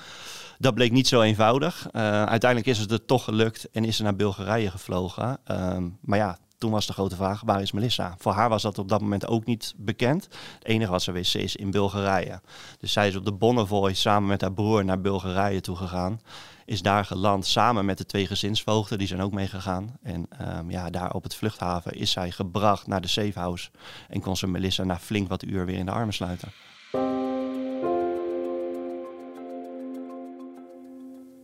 Dat 0.58 0.74
bleek 0.74 0.92
niet 0.92 1.08
zo 1.08 1.22
eenvoudig. 1.22 1.88
Uh, 1.92 2.02
uiteindelijk 2.24 2.70
is 2.70 2.78
het 2.78 2.92
er 2.92 3.06
toch 3.06 3.24
gelukt 3.24 3.70
en 3.72 3.86
is 3.86 3.96
ze 3.96 4.04
naar 4.04 4.16
Bulgarije 4.16 4.72
gevlogen. 4.72 5.40
Uh, 5.52 5.78
maar 6.02 6.18
ja, 6.18 6.38
toen 6.58 6.72
was 6.72 6.88
de 6.88 6.94
grote 6.94 7.16
vraag, 7.16 7.42
waar 7.46 7.62
is 7.62 7.72
Melissa? 7.72 8.16
Voor 8.18 8.32
haar 8.32 8.50
was 8.50 8.62
dat 8.62 8.78
op 8.78 8.90
dat 8.90 9.02
moment 9.02 9.28
ook 9.28 9.46
niet 9.46 9.74
bekend. 9.78 10.24
Het 10.24 10.68
enige 10.68 10.92
wat 10.92 11.02
ze 11.02 11.12
wist, 11.12 11.32
ze 11.32 11.40
is 11.40 11.56
in 11.56 11.72
Bulgarije. 11.72 12.42
Dus 12.80 12.92
zij 12.92 13.08
is 13.08 13.16
op 13.16 13.26
de 13.26 13.34
Bonnevoy 13.34 13.94
samen 13.94 14.30
met 14.30 14.42
haar 14.42 14.54
broer 14.54 14.86
naar 14.86 15.02
Bulgarije 15.02 15.62
toegegaan. 15.62 16.22
Is 16.66 16.82
daar 16.82 17.06
geland 17.06 17.46
samen 17.46 17.86
met 17.86 17.98
de 17.98 18.06
twee 18.06 18.28
gezinsvoogden, 18.28 18.98
die 18.98 19.08
zijn 19.08 19.22
ook 19.22 19.32
meegegaan. 19.32 19.98
En 20.04 20.28
um, 20.58 20.72
ja, 20.72 20.90
daar 20.90 21.14
op 21.14 21.24
het 21.24 21.36
vluchthaven 21.36 21.94
is 21.94 22.12
zij 22.12 22.32
gebracht 22.32 22.88
naar 22.88 23.02
de 23.02 23.08
safehouse. 23.08 23.70
En 24.10 24.22
kon 24.22 24.38
ze 24.38 24.48
Melissa 24.48 24.84
na 24.84 24.98
flink 24.98 25.28
wat 25.28 25.44
uur 25.44 25.66
weer 25.66 25.78
in 25.78 25.86
de 25.86 25.92
armen 25.92 26.14
sluiten. 26.14 26.52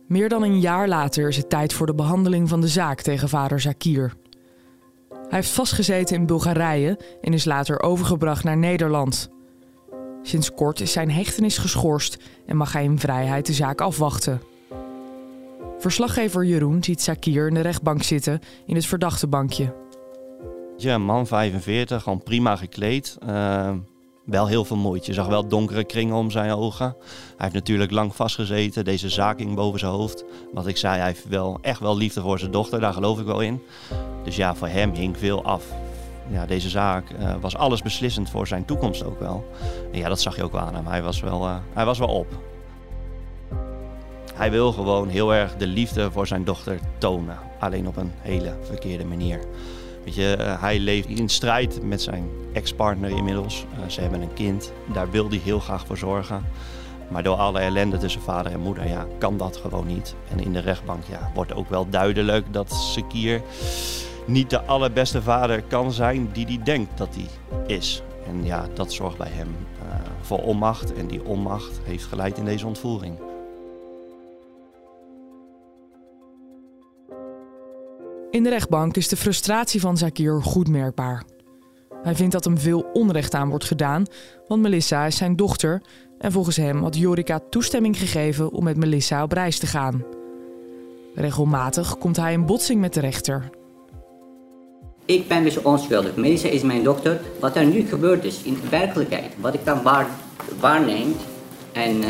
Meer 0.08 0.28
dan 0.28 0.42
een 0.42 0.60
jaar 0.60 0.88
later 0.88 1.28
is 1.28 1.36
het 1.36 1.50
tijd 1.50 1.72
voor 1.72 1.86
de 1.86 1.94
behandeling 1.94 2.48
van 2.48 2.60
de 2.60 2.68
zaak 2.68 3.00
tegen 3.00 3.28
vader 3.28 3.60
Zakir. 3.60 4.12
Hij 5.28 5.38
heeft 5.38 5.50
vastgezeten 5.50 6.16
in 6.16 6.26
Bulgarije 6.26 6.98
en 7.20 7.32
is 7.32 7.44
later 7.44 7.80
overgebracht 7.82 8.44
naar 8.44 8.56
Nederland. 8.56 9.30
Sinds 10.22 10.54
kort 10.54 10.80
is 10.80 10.92
zijn 10.92 11.10
hechtenis 11.10 11.58
geschorst 11.58 12.16
en 12.46 12.56
mag 12.56 12.72
hij 12.72 12.84
in 12.84 12.98
vrijheid 12.98 13.46
de 13.46 13.52
zaak 13.52 13.80
afwachten. 13.80 14.40
Verslaggever 15.78 16.44
Jeroen 16.44 16.84
ziet 16.84 17.02
Sakir 17.02 17.48
in 17.48 17.54
de 17.54 17.60
rechtbank 17.60 18.02
zitten 18.02 18.40
in 18.66 18.74
het 18.74 18.86
verdachtebankje. 18.86 19.74
Ja, 20.76 20.98
man 20.98 21.26
45, 21.26 22.02
gewoon 22.02 22.22
prima 22.22 22.56
gekleed. 22.56 23.16
Uh, 23.28 23.70
wel 24.24 24.46
heel 24.46 24.64
vermoeid. 24.64 25.06
Je 25.06 25.12
zag 25.12 25.26
wel 25.26 25.48
donkere 25.48 25.84
kringen 25.84 26.14
om 26.14 26.30
zijn 26.30 26.52
ogen. 26.52 26.96
Hij 27.08 27.34
heeft 27.36 27.54
natuurlijk 27.54 27.90
lang 27.90 28.14
vastgezeten, 28.14 28.84
deze 28.84 29.08
zaking 29.08 29.54
boven 29.54 29.78
zijn 29.78 29.92
hoofd. 29.92 30.24
Wat 30.52 30.66
ik 30.66 30.76
zei, 30.76 30.96
hij 30.96 31.06
heeft 31.06 31.28
wel 31.28 31.58
echt 31.60 31.80
wel 31.80 31.96
liefde 31.96 32.20
voor 32.20 32.38
zijn 32.38 32.50
dochter, 32.50 32.80
daar 32.80 32.92
geloof 32.92 33.18
ik 33.18 33.26
wel 33.26 33.40
in. 33.40 33.62
Dus 34.24 34.36
ja, 34.36 34.54
voor 34.54 34.68
hem 34.68 34.92
hing 34.92 35.18
veel 35.18 35.44
af. 35.44 35.64
Ja, 36.30 36.46
deze 36.46 36.68
zaak 36.68 37.10
uh, 37.10 37.34
was 37.40 37.56
alles 37.56 37.82
beslissend 37.82 38.30
voor 38.30 38.46
zijn 38.46 38.64
toekomst 38.64 39.04
ook 39.04 39.20
wel. 39.20 39.44
En 39.92 39.98
ja, 39.98 40.08
dat 40.08 40.20
zag 40.20 40.36
je 40.36 40.42
ook 40.42 40.52
wel 40.52 40.60
aan 40.60 40.74
hem. 40.74 40.86
Hij 40.86 41.02
was 41.02 41.20
wel, 41.20 41.46
uh, 41.46 41.56
hij 41.72 41.84
was 41.84 41.98
wel 41.98 42.08
op. 42.08 42.26
Hij 44.34 44.50
wil 44.50 44.72
gewoon 44.72 45.08
heel 45.08 45.34
erg 45.34 45.56
de 45.56 45.66
liefde 45.66 46.10
voor 46.10 46.26
zijn 46.26 46.44
dochter 46.44 46.78
tonen. 46.98 47.38
Alleen 47.60 47.86
op 47.86 47.96
een 47.96 48.12
hele 48.20 48.56
verkeerde 48.62 49.04
manier. 49.04 49.40
Weet 50.04 50.14
je, 50.14 50.36
uh, 50.40 50.60
hij 50.60 50.78
leeft 50.78 51.08
in 51.08 51.28
strijd 51.28 51.82
met 51.82 52.02
zijn 52.02 52.28
ex-partner 52.52 53.10
inmiddels. 53.10 53.64
ze 53.86 54.00
hebben 54.00 54.22
een 54.22 54.32
kind. 54.32 54.72
Daar 54.92 55.10
wil 55.10 55.28
hij 55.28 55.40
heel 55.44 55.60
graag 55.60 55.86
voor 55.86 55.96
zorgen. 55.96 56.44
Maar 57.10 57.22
door 57.22 57.36
alle 57.36 57.58
ellende 57.58 57.96
tussen 57.96 58.20
vader 58.20 58.52
en 58.52 58.60
moeder 58.60 58.88
ja, 58.88 59.06
kan 59.18 59.36
dat 59.36 59.56
gewoon 59.56 59.86
niet. 59.86 60.14
En 60.30 60.40
in 60.40 60.52
de 60.52 60.58
rechtbank 60.58 61.04
ja, 61.04 61.30
wordt 61.34 61.54
ook 61.54 61.68
wel 61.68 61.88
duidelijk 61.90 62.52
dat 62.52 62.72
Sekir 62.72 63.42
niet 64.26 64.50
de 64.50 64.62
allerbeste 64.62 65.22
vader 65.22 65.62
kan 65.62 65.92
zijn 65.92 66.28
die 66.32 66.46
hij 66.46 66.60
denkt 66.64 66.98
dat 66.98 67.08
hij 67.14 67.26
is. 67.76 68.02
En 68.26 68.44
ja, 68.44 68.66
dat 68.74 68.92
zorgt 68.92 69.18
bij 69.18 69.30
hem 69.30 69.56
uh, 69.82 69.94
voor 70.20 70.38
onmacht. 70.42 70.92
En 70.92 71.06
die 71.06 71.24
onmacht 71.24 71.80
heeft 71.84 72.04
geleid 72.04 72.38
in 72.38 72.44
deze 72.44 72.66
ontvoering. 72.66 73.18
In 78.34 78.42
de 78.42 78.48
rechtbank 78.48 78.96
is 78.96 79.08
de 79.08 79.16
frustratie 79.16 79.80
van 79.80 79.96
Zakir 79.96 80.42
goed 80.42 80.68
merkbaar. 80.68 81.24
Hij 82.02 82.14
vindt 82.14 82.32
dat 82.32 82.44
hem 82.44 82.58
veel 82.58 82.86
onrecht 82.92 83.34
aan 83.34 83.48
wordt 83.48 83.64
gedaan, 83.64 84.04
want 84.48 84.62
Melissa 84.62 85.06
is 85.06 85.16
zijn 85.16 85.36
dochter 85.36 85.82
en 86.18 86.32
volgens 86.32 86.56
hem 86.56 86.82
had 86.82 86.96
Jorika 86.96 87.40
toestemming 87.50 87.98
gegeven 87.98 88.50
om 88.50 88.64
met 88.64 88.76
Melissa 88.76 89.22
op 89.22 89.32
reis 89.32 89.58
te 89.58 89.66
gaan. 89.66 90.04
Regelmatig 91.14 91.98
komt 91.98 92.16
hij 92.16 92.32
in 92.32 92.46
botsing 92.46 92.80
met 92.80 92.94
de 92.94 93.00
rechter. 93.00 93.50
Ik 95.04 95.28
ben 95.28 95.42
dus 95.42 95.62
onschuldig. 95.62 96.16
Melissa 96.16 96.48
is 96.48 96.62
mijn 96.62 96.82
dochter. 96.82 97.20
Wat 97.40 97.56
er 97.56 97.66
nu 97.66 97.86
gebeurd 97.86 98.24
is 98.24 98.42
in 98.42 98.54
de 98.54 98.68
werkelijkheid, 98.68 99.32
wat 99.40 99.54
ik 99.54 99.64
dan 99.64 99.82
waar, 99.82 100.06
waarneem 100.60 101.16
en 101.72 101.96
uh, 101.96 102.08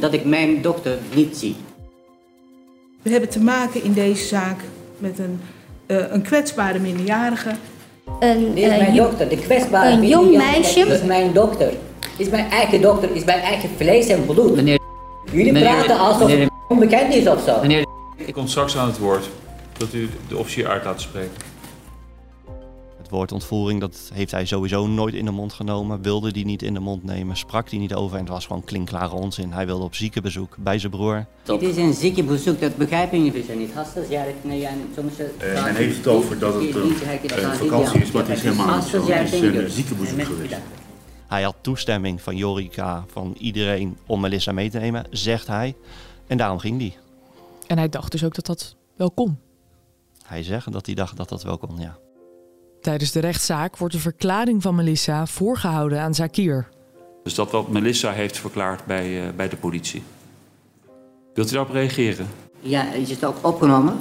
dat 0.00 0.12
ik 0.12 0.24
mijn 0.24 0.62
dochter 0.62 0.98
niet 1.14 1.36
zie. 1.36 1.56
We 3.02 3.10
hebben 3.10 3.30
te 3.30 3.40
maken 3.40 3.82
in 3.82 3.92
deze 3.92 4.26
zaak 4.26 4.60
met 4.98 5.18
een, 5.18 5.40
een 5.90 6.22
kwetsbare 6.22 6.78
minderjarige. 6.78 7.50
Een, 8.20 8.54
Dit 8.54 8.64
is 8.64 8.78
mijn 8.78 8.94
dochter, 8.94 9.28
de 9.28 9.36
kwetsbare 9.36 9.90
een 9.90 10.08
jong 10.08 10.36
meisje. 10.36 10.78
Dat 10.78 10.88
is 10.88 11.02
mijn 11.02 11.32
dochter. 11.32 11.72
Is 12.16 12.28
mijn 12.28 12.50
eigen 12.50 12.80
dochter, 12.80 13.14
is 13.14 13.24
mijn 13.24 13.40
eigen 13.40 13.68
vlees 13.76 14.06
en 14.06 14.26
bloed. 14.26 14.56
Meneer, 14.56 14.78
Jullie 15.32 15.52
meneer, 15.52 15.68
praten 15.68 15.98
alsof 15.98 16.28
meneer, 16.28 16.42
het 16.44 16.52
onbekend 16.68 17.14
is 17.14 17.26
of 17.26 17.42
zo. 17.46 17.60
Meneer, 17.60 17.84
ik 18.16 18.34
kom 18.34 18.46
straks 18.48 18.76
aan 18.76 18.86
het 18.86 18.98
woord. 18.98 19.28
Dat 19.76 19.92
u 19.92 20.08
de 20.28 20.36
officier 20.36 20.68
uit 20.68 20.84
laat 20.84 21.00
spreken. 21.00 21.49
Het 23.10 23.18
woord 23.18 23.32
ontvoering, 23.32 23.80
dat 23.80 24.10
heeft 24.14 24.30
hij 24.30 24.44
sowieso 24.46 24.86
nooit 24.86 25.14
in 25.14 25.24
de 25.24 25.30
mond 25.30 25.52
genomen. 25.52 26.02
Wilde 26.02 26.32
die 26.32 26.44
niet 26.44 26.62
in 26.62 26.74
de 26.74 26.80
mond 26.80 27.04
nemen, 27.04 27.36
sprak 27.36 27.70
hij 27.70 27.78
niet 27.78 27.94
over. 27.94 28.16
En 28.16 28.22
het 28.22 28.32
was 28.32 28.46
gewoon 28.46 28.64
klinkklare 28.64 29.14
onzin. 29.14 29.52
Hij 29.52 29.66
wilde 29.66 29.84
op 29.84 29.94
ziekenbezoek 29.94 30.56
bij 30.58 30.78
zijn 30.78 30.92
broer. 30.92 31.26
Dit 31.42 31.62
is 31.62 31.76
een 31.76 31.94
ziekenbezoek, 31.94 32.60
dat 32.60 32.76
begrijp 32.76 33.12
je 33.12 33.18
niet. 33.18 33.56
niet. 33.56 33.72
Hasteljarig, 33.72 34.34
nee, 34.42 34.66
en 34.66 34.88
soms... 34.94 35.12
Uh, 35.20 35.64
men 35.64 35.74
heeft 35.74 35.96
het 35.96 36.06
over 36.06 36.38
dat 36.38 36.54
het 36.54 36.74
een 36.74 36.90
uh, 37.38 37.52
vakantie 37.52 38.00
is, 38.00 38.10
maar 38.10 38.22
het 38.22 38.36
is 38.36 38.42
helemaal 38.42 38.76
niet 38.76 38.84
zo. 38.84 39.06
Het 39.06 39.32
is 39.32 39.40
een 39.40 39.70
ziekenbezoek 39.70 40.22
geweest. 40.22 40.56
Hij 41.26 41.42
had 41.42 41.56
toestemming 41.60 42.22
van 42.22 42.36
Jorika, 42.36 43.04
van 43.12 43.34
iedereen 43.38 43.96
om 44.06 44.20
Melissa 44.20 44.52
mee 44.52 44.70
te 44.70 44.78
nemen, 44.78 45.06
zegt 45.10 45.46
hij. 45.46 45.76
En 46.26 46.36
daarom 46.36 46.58
ging 46.58 46.78
hij. 46.78 46.96
En 47.66 47.78
hij 47.78 47.88
dacht 47.88 48.12
dus 48.12 48.24
ook 48.24 48.34
dat 48.34 48.46
dat 48.46 48.76
wel 48.96 49.10
kon. 49.10 49.38
Hij 50.22 50.42
zegt 50.42 50.72
dat 50.72 50.86
hij 50.86 50.94
dacht 50.94 51.16
dat 51.16 51.28
dat 51.28 51.42
wel 51.42 51.58
kon, 51.58 51.78
ja. 51.78 51.98
Tijdens 52.80 53.12
de 53.12 53.20
rechtszaak 53.20 53.76
wordt 53.76 53.94
de 53.94 54.00
verklaring 54.00 54.62
van 54.62 54.74
Melissa 54.74 55.26
voorgehouden 55.26 56.00
aan 56.00 56.14
Zakir. 56.14 56.68
Dus 57.22 57.34
dat 57.34 57.50
wat 57.50 57.68
Melissa 57.68 58.12
heeft 58.12 58.38
verklaard 58.38 58.86
bij, 58.86 59.22
uh, 59.22 59.28
bij 59.36 59.48
de 59.48 59.56
politie. 59.56 60.02
Wilt 61.34 61.50
u 61.50 61.54
daarop 61.54 61.72
reageren? 61.72 62.26
Ja, 62.60 62.92
is 62.92 63.10
het 63.10 63.24
ook 63.24 63.36
opgenomen? 63.40 64.00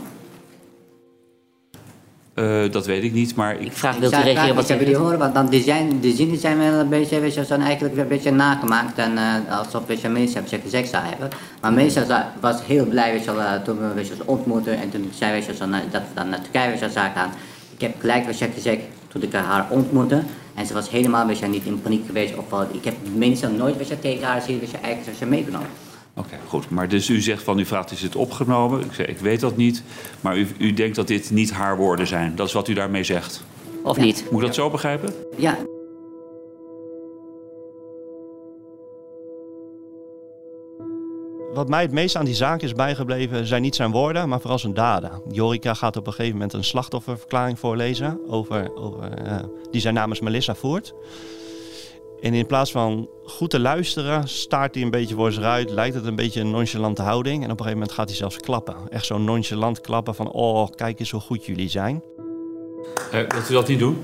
Uh, 2.35 2.71
dat 2.71 2.85
weet 2.85 3.03
ik 3.03 3.13
niet, 3.13 3.35
maar 3.35 3.53
ik... 3.53 3.61
Ik 3.61 3.71
vraag, 3.71 3.97
wilt 3.97 4.13
u 4.13 4.21
reageren 4.21 4.55
wat 4.55 4.67
hebben 4.67 4.87
jullie 4.87 5.01
horen? 5.01 5.19
Want 5.19 5.33
dan 5.33 5.49
de, 5.49 5.61
zijn, 5.61 6.01
de 6.01 6.11
zinnen 6.11 6.37
zijn 6.37 6.57
wel 6.57 6.73
een 6.73 6.89
beetje, 6.89 7.19
weet 7.19 7.33
je, 7.33 7.45
zijn 7.45 7.61
eigenlijk 7.61 7.97
een 7.97 8.07
beetje 8.07 8.31
nagemaakt. 8.31 8.97
En 8.97 9.11
uh, 9.11 9.57
alsof 9.57 9.85
we 9.85 9.97
je, 10.01 10.09
meestal 10.09 10.41
gezegd 10.63 10.89
zou 10.89 11.03
hebben. 11.05 11.29
Maar 11.61 11.73
meestal 11.73 12.03
was 12.39 12.65
heel 12.65 12.85
blij 12.85 13.11
weet 13.11 13.23
je, 13.23 13.61
toen 13.63 13.79
we 13.79 13.93
weet 13.93 14.07
je, 14.07 14.13
ontmoeten. 14.25 14.77
En 14.81 14.89
toen 14.89 15.09
zei 15.13 15.31
weet 15.31 15.45
je, 15.45 15.55
zo, 15.55 15.65
dat 15.91 16.01
we 16.01 16.13
dan 16.13 16.29
naar 16.29 16.41
Turkije 16.41 16.69
weet 16.69 16.79
je, 16.79 16.89
zagen 16.89 17.15
gaan. 17.15 17.31
Ik 17.79 17.85
heb 17.85 17.99
gelijk 17.99 18.25
weet 18.25 18.39
je, 18.39 18.47
gezegd 18.53 18.81
toen 19.07 19.21
ik 19.21 19.33
haar 19.33 19.67
ontmoette. 19.69 20.23
En 20.55 20.65
ze 20.65 20.73
was 20.73 20.89
helemaal 20.89 21.25
niet 21.25 21.65
in 21.65 21.81
paniek 21.81 22.05
geweest. 22.05 22.33
Of, 22.35 22.65
ik 22.71 22.83
heb 22.83 22.95
meestal 23.15 23.51
nooit 23.51 23.77
weet 23.77 23.87
je, 23.87 23.99
tegen 23.99 24.27
haar 24.27 24.41
zien, 24.41 24.59
weet 24.59 24.71
je, 24.71 24.77
eigenlijk 24.77 25.05
weet 25.05 25.17
je, 25.17 25.25
meegenomen. 25.25 25.67
Oké, 26.13 26.27
okay, 26.27 26.39
goed. 26.47 26.69
Maar 26.69 26.87
dus 26.87 27.09
u 27.09 27.21
zegt 27.21 27.43
van, 27.43 27.59
u 27.59 27.65
vraagt, 27.65 27.91
is 27.91 28.01
het 28.01 28.15
opgenomen? 28.15 28.81
Ik 28.81 28.93
zeg, 28.93 29.05
ik 29.05 29.17
weet 29.17 29.39
dat 29.39 29.57
niet. 29.57 29.83
Maar 30.21 30.37
u, 30.37 30.47
u 30.57 30.73
denkt 30.73 30.95
dat 30.95 31.07
dit 31.07 31.31
niet 31.31 31.51
haar 31.51 31.77
woorden 31.77 32.07
zijn. 32.07 32.35
Dat 32.35 32.47
is 32.47 32.53
wat 32.53 32.67
u 32.67 32.73
daarmee 32.73 33.03
zegt. 33.03 33.43
Of 33.83 33.97
ja. 33.97 34.03
niet? 34.03 34.23
Moet 34.31 34.41
ik 34.41 34.47
dat 34.47 34.55
zo 34.55 34.69
begrijpen? 34.69 35.13
Ja. 35.37 35.57
Wat 41.59 41.69
mij 41.69 41.81
het 41.81 41.91
meest 41.91 42.15
aan 42.15 42.25
die 42.25 42.35
zaak 42.35 42.61
is 42.61 42.73
bijgebleven 42.73 43.45
zijn 43.45 43.61
niet 43.61 43.75
zijn 43.75 43.91
woorden, 43.91 44.29
maar 44.29 44.39
vooral 44.39 44.59
zijn 44.59 44.73
daden. 44.73 45.21
Jorika 45.31 45.73
gaat 45.73 45.97
op 45.97 46.07
een 46.07 46.13
gegeven 46.13 46.33
moment 46.33 46.53
een 46.53 46.63
slachtofferverklaring 46.63 47.59
voorlezen 47.59 48.19
over, 48.27 48.71
uh, 49.25 49.35
die 49.71 49.81
zijn 49.81 49.93
namens 49.93 50.19
Melissa 50.19 50.55
voert. 50.55 50.93
En 52.21 52.33
in 52.33 52.45
plaats 52.45 52.71
van 52.71 53.09
goed 53.23 53.49
te 53.49 53.59
luisteren, 53.59 54.27
staart 54.27 54.75
hij 54.75 54.83
een 54.83 54.91
beetje 54.91 55.15
voor 55.15 55.31
zich 55.31 55.43
uit. 55.43 55.69
Lijkt 55.69 55.95
het 55.95 56.05
een 56.05 56.15
beetje 56.15 56.41
een 56.41 56.51
nonchalante 56.51 57.01
houding. 57.01 57.43
En 57.43 57.51
op 57.51 57.59
een 57.59 57.65
gegeven 57.65 57.77
moment 57.79 57.91
gaat 57.91 58.07
hij 58.07 58.17
zelfs 58.17 58.37
klappen. 58.37 58.75
Echt 58.89 59.05
zo'n 59.05 59.23
nonchalant 59.23 59.81
klappen 59.81 60.15
van... 60.15 60.31
oh, 60.31 60.67
kijk 60.75 60.99
eens 60.99 61.11
hoe 61.11 61.21
goed 61.21 61.45
jullie 61.45 61.69
zijn. 61.69 62.03
Uh, 63.13 63.27
wilt 63.27 63.49
u 63.49 63.53
dat 63.53 63.67
niet 63.67 63.79
doen? 63.79 63.97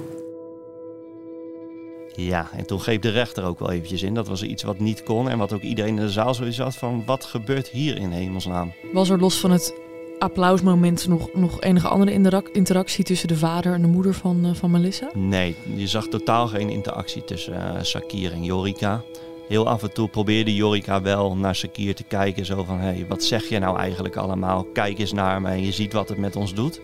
Ja, 2.16 2.50
en 2.54 2.66
toen 2.66 2.80
greep 2.80 3.02
de 3.02 3.10
rechter 3.10 3.44
ook 3.44 3.60
wel 3.60 3.72
eventjes 3.72 4.04
in. 4.04 4.14
Dat 4.14 4.28
was 4.28 4.44
iets 4.44 4.64
wat 4.64 4.80
niet 4.80 5.04
kon 5.04 5.30
en 5.30 5.38
wat 5.38 5.54
ook 5.54 5.62
iedereen 5.62 5.96
in 5.96 6.02
de 6.02 6.10
zaal 6.10 6.34
zoiets 6.34 6.58
had 6.58 6.76
van... 6.76 7.04
wat 7.06 7.26
gebeurt 7.26 7.68
hier 7.68 7.98
in 7.98 8.12
hemelsnaam? 8.12 8.74
Was 8.94 9.10
er 9.10 9.20
los 9.20 9.40
van 9.40 9.52
het 9.52 9.74
applausmoment 10.20 11.08
nog, 11.08 11.30
nog 11.34 11.62
enige 11.62 11.88
andere 11.88 12.44
interactie 12.52 13.04
tussen 13.04 13.28
de 13.28 13.38
vader 13.38 13.74
en 13.74 13.82
de 13.82 13.88
moeder 13.88 14.14
van, 14.14 14.46
uh, 14.46 14.54
van 14.54 14.72
Melissa? 14.72 15.10
Nee, 15.14 15.56
je 15.76 15.88
zag 15.88 16.08
totaal 16.08 16.48
geen 16.48 16.70
interactie 16.70 17.24
tussen 17.24 17.54
uh, 17.54 17.82
Sakir 17.82 18.32
en 18.32 18.44
Jorika. 18.44 19.04
Heel 19.48 19.68
af 19.68 19.84
en 19.84 19.94
toe 19.94 20.10
probeerde 20.10 20.56
Jorika 20.56 21.02
wel 21.02 21.36
naar 21.36 21.56
Sakir 21.56 21.96
te 21.96 22.04
kijken. 22.04 22.46
Zo 22.46 22.64
van, 22.64 22.80
hé, 22.80 22.94
hey, 22.94 23.06
wat 23.10 23.24
zeg 23.24 23.50
je 23.50 23.60
nou 23.60 23.78
eigenlijk 23.78 24.16
allemaal? 24.16 24.64
Kijk 24.64 25.00
eens 25.00 25.14
naar 25.14 25.42
me 25.42 25.50
en 25.50 25.64
je 25.64 25.72
ziet 25.72 25.94
wat 25.94 26.10
het 26.10 26.18
met 26.18 26.36
ons 26.36 26.54
doet. 26.54 26.82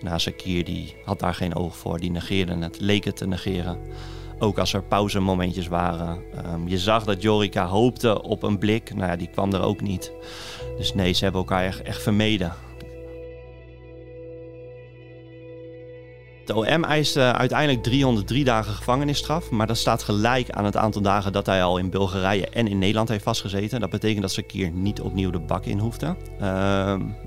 Nou, 0.00 0.18
Sakir 0.18 0.64
die 0.64 0.94
had 1.04 1.18
daar 1.18 1.34
geen 1.34 1.54
oog 1.54 1.76
voor. 1.76 1.98
Die 2.00 2.10
negeerde 2.10 2.56
het, 2.56 2.80
leek 2.80 3.04
het 3.04 3.16
te 3.16 3.26
negeren. 3.26 3.78
Ook 4.42 4.58
als 4.58 4.72
er 4.72 4.82
pauzemomentjes 4.82 5.68
waren. 5.68 6.22
Um, 6.46 6.68
je 6.68 6.78
zag 6.78 7.04
dat 7.04 7.22
Jorika 7.22 7.66
hoopte 7.66 8.22
op 8.22 8.42
een 8.42 8.58
blik. 8.58 8.94
Nou 8.94 9.10
ja, 9.10 9.16
die 9.16 9.30
kwam 9.30 9.52
er 9.52 9.62
ook 9.62 9.80
niet. 9.80 10.12
Dus 10.76 10.94
nee, 10.94 11.12
ze 11.12 11.24
hebben 11.24 11.40
elkaar 11.40 11.64
echt, 11.64 11.82
echt 11.82 12.02
vermeden. 12.02 12.52
De 16.50 16.56
OM 16.56 16.84
eiste 16.84 17.20
uiteindelijk 17.20 17.82
303 17.82 18.44
dagen 18.44 18.72
gevangenisstraf. 18.72 19.50
Maar 19.50 19.66
dat 19.66 19.76
staat 19.76 20.02
gelijk 20.02 20.50
aan 20.50 20.64
het 20.64 20.76
aantal 20.76 21.02
dagen 21.02 21.32
dat 21.32 21.46
hij 21.46 21.62
al 21.62 21.78
in 21.78 21.90
Bulgarije 21.90 22.48
en 22.48 22.68
in 22.68 22.78
Nederland 22.78 23.08
heeft 23.08 23.24
vastgezeten. 23.24 23.80
Dat 23.80 23.90
betekent 23.90 24.22
dat 24.22 24.32
Sakir 24.32 24.70
niet 24.70 25.00
opnieuw 25.00 25.30
de 25.30 25.38
bak 25.38 25.64
in 25.64 25.78
hoefde. 25.78 26.06
Uh, 26.06 26.40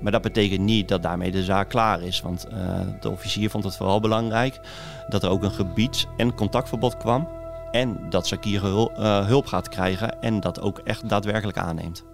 maar 0.00 0.12
dat 0.12 0.22
betekent 0.22 0.60
niet 0.60 0.88
dat 0.88 1.02
daarmee 1.02 1.30
de 1.30 1.44
zaak 1.44 1.68
klaar 1.68 2.02
is. 2.02 2.20
Want 2.20 2.46
uh, 2.52 2.80
de 3.00 3.10
officier 3.10 3.50
vond 3.50 3.64
het 3.64 3.76
vooral 3.76 4.00
belangrijk 4.00 4.60
dat 5.08 5.22
er 5.22 5.30
ook 5.30 5.42
een 5.42 5.50
gebieds- 5.50 6.06
en 6.16 6.34
contactverbod 6.34 6.96
kwam. 6.96 7.28
En 7.70 7.98
dat 8.10 8.26
Sakir 8.26 8.64
uh, 8.64 9.26
hulp 9.26 9.46
gaat 9.46 9.68
krijgen 9.68 10.20
en 10.22 10.40
dat 10.40 10.60
ook 10.60 10.78
echt 10.78 11.08
daadwerkelijk 11.08 11.58
aanneemt. 11.58 12.04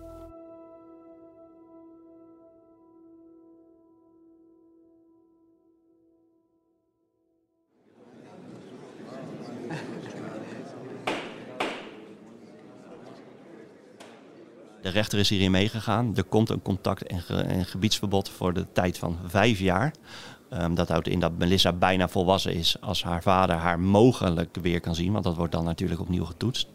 De 14.91 14.97
rechter 14.97 15.19
is 15.19 15.29
hierin 15.29 15.51
meegegaan. 15.51 16.17
Er 16.17 16.25
komt 16.25 16.49
een 16.49 16.63
contact- 16.63 17.07
en, 17.07 17.21
ge 17.21 17.35
en 17.35 17.65
gebiedsverbod 17.65 18.29
voor 18.29 18.53
de 18.53 18.67
tijd 18.73 18.99
van 18.99 19.19
vijf 19.27 19.59
jaar. 19.59 19.95
Um, 20.53 20.75
dat 20.75 20.89
houdt 20.89 21.09
in 21.09 21.21
dat 21.21 21.39
Melissa 21.39 21.73
bijna 21.73 22.09
volwassen 22.09 22.55
is 22.55 22.81
als 22.81 23.03
haar 23.03 23.23
vader 23.23 23.57
haar 23.57 23.81
mogelijk 23.81 24.57
weer 24.63 24.81
kan 24.81 24.95
zien. 24.95 25.13
Want 25.13 25.25
dat 25.25 25.37
wordt 25.37 25.53
dan 25.53 25.65
natuurlijk 25.65 26.01
opnieuw 26.01 26.25
getoetst. 26.25 26.69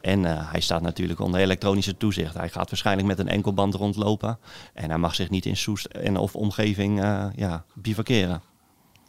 En 0.00 0.22
uh, 0.22 0.50
hij 0.50 0.60
staat 0.60 0.82
natuurlijk 0.82 1.20
onder 1.20 1.40
elektronische 1.40 1.96
toezicht. 1.96 2.34
Hij 2.34 2.48
gaat 2.48 2.70
waarschijnlijk 2.70 3.08
met 3.08 3.18
een 3.18 3.28
enkelband 3.28 3.74
rondlopen. 3.74 4.38
En 4.74 4.88
hij 4.88 4.98
mag 4.98 5.14
zich 5.14 5.30
niet 5.30 5.46
in 5.46 5.56
Soest 5.56 5.86
en 5.86 6.16
of 6.16 6.36
omgeving 6.36 7.02
uh, 7.02 7.26
ja, 7.36 7.64
bivakeren. 7.74 8.42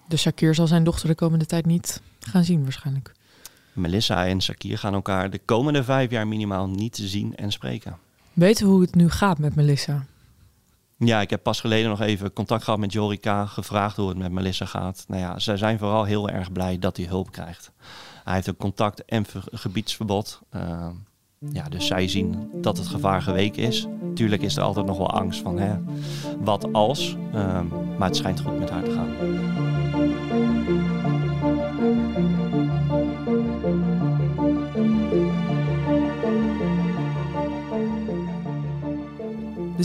Dus 0.08 0.22
Shakir 0.22 0.56
zal 0.56 0.68
zijn 0.68 0.84
dochter 0.84 1.08
de 1.08 1.16
komende 1.16 1.46
tijd 1.46 1.66
niet 1.66 2.02
gaan 2.20 2.44
zien 2.44 2.64
waarschijnlijk. 2.64 3.12
Melissa 3.74 4.26
en 4.26 4.42
Shakir 4.42 4.78
gaan 4.78 4.94
elkaar 4.94 5.30
de 5.30 5.40
komende 5.46 5.84
vijf 5.84 6.12
jaar 6.12 6.28
minimaal 6.28 6.68
niet 6.68 7.00
zien 7.02 7.36
en 7.36 7.52
spreken. 7.52 8.05
Weten 8.36 8.66
we 8.66 8.72
hoe 8.72 8.82
het 8.82 8.96
nu 8.96 9.10
gaat 9.10 9.40
met 9.40 9.56
Melissa? 9.56 10.06
Ja, 10.98 11.22
ik 11.22 11.30
heb 11.30 11.44
pas 11.44 11.60
geleden 11.60 11.90
nog 11.90 12.02
even 12.02 12.34
contact 12.34 12.64
gehad 12.64 12.80
met 12.80 12.94
Jorika, 12.94 13.46
gevraagd 13.46 13.96
hoe 13.96 14.10
het 14.10 14.18
met 14.18 14.32
Melissa 14.32 14.66
gaat. 14.66 15.06
Nou 15.08 15.22
ja, 15.22 15.40
zij 15.40 15.58
zijn 15.58 15.78
vooral 15.80 16.04
heel 16.04 16.30
erg 16.30 16.52
blij 16.52 16.80
dat 16.80 16.98
hij 16.98 17.06
hulp 17.06 17.32
krijgt. 17.32 17.72
Hij 18.24 18.34
heeft 18.34 18.48
een 18.48 18.58
contact- 18.58 19.06
en 19.06 19.26
gebiedsverbod. 19.52 20.42
Uh, 20.56 20.88
ja, 21.40 21.70
dus 21.70 21.88
zij 21.88 22.08
zien 22.08 22.50
dat 22.54 22.78
het 22.78 22.88
gevaar 22.88 23.22
geweken 23.22 23.64
is. 23.64 23.88
Tuurlijk 24.14 24.42
is 24.42 24.56
er 24.56 24.64
altijd 24.64 24.86
nog 24.86 24.98
wel 24.98 25.12
angst 25.12 25.42
van, 25.42 25.60
hè, 25.60 25.76
wat 26.40 26.74
als? 26.74 27.18
Uh, 27.34 27.62
maar 27.98 28.08
het 28.08 28.18
schijnt 28.18 28.40
goed 28.40 28.60
met 28.60 28.70
haar 28.70 28.84
te 28.84 28.92
gaan. 28.92 29.55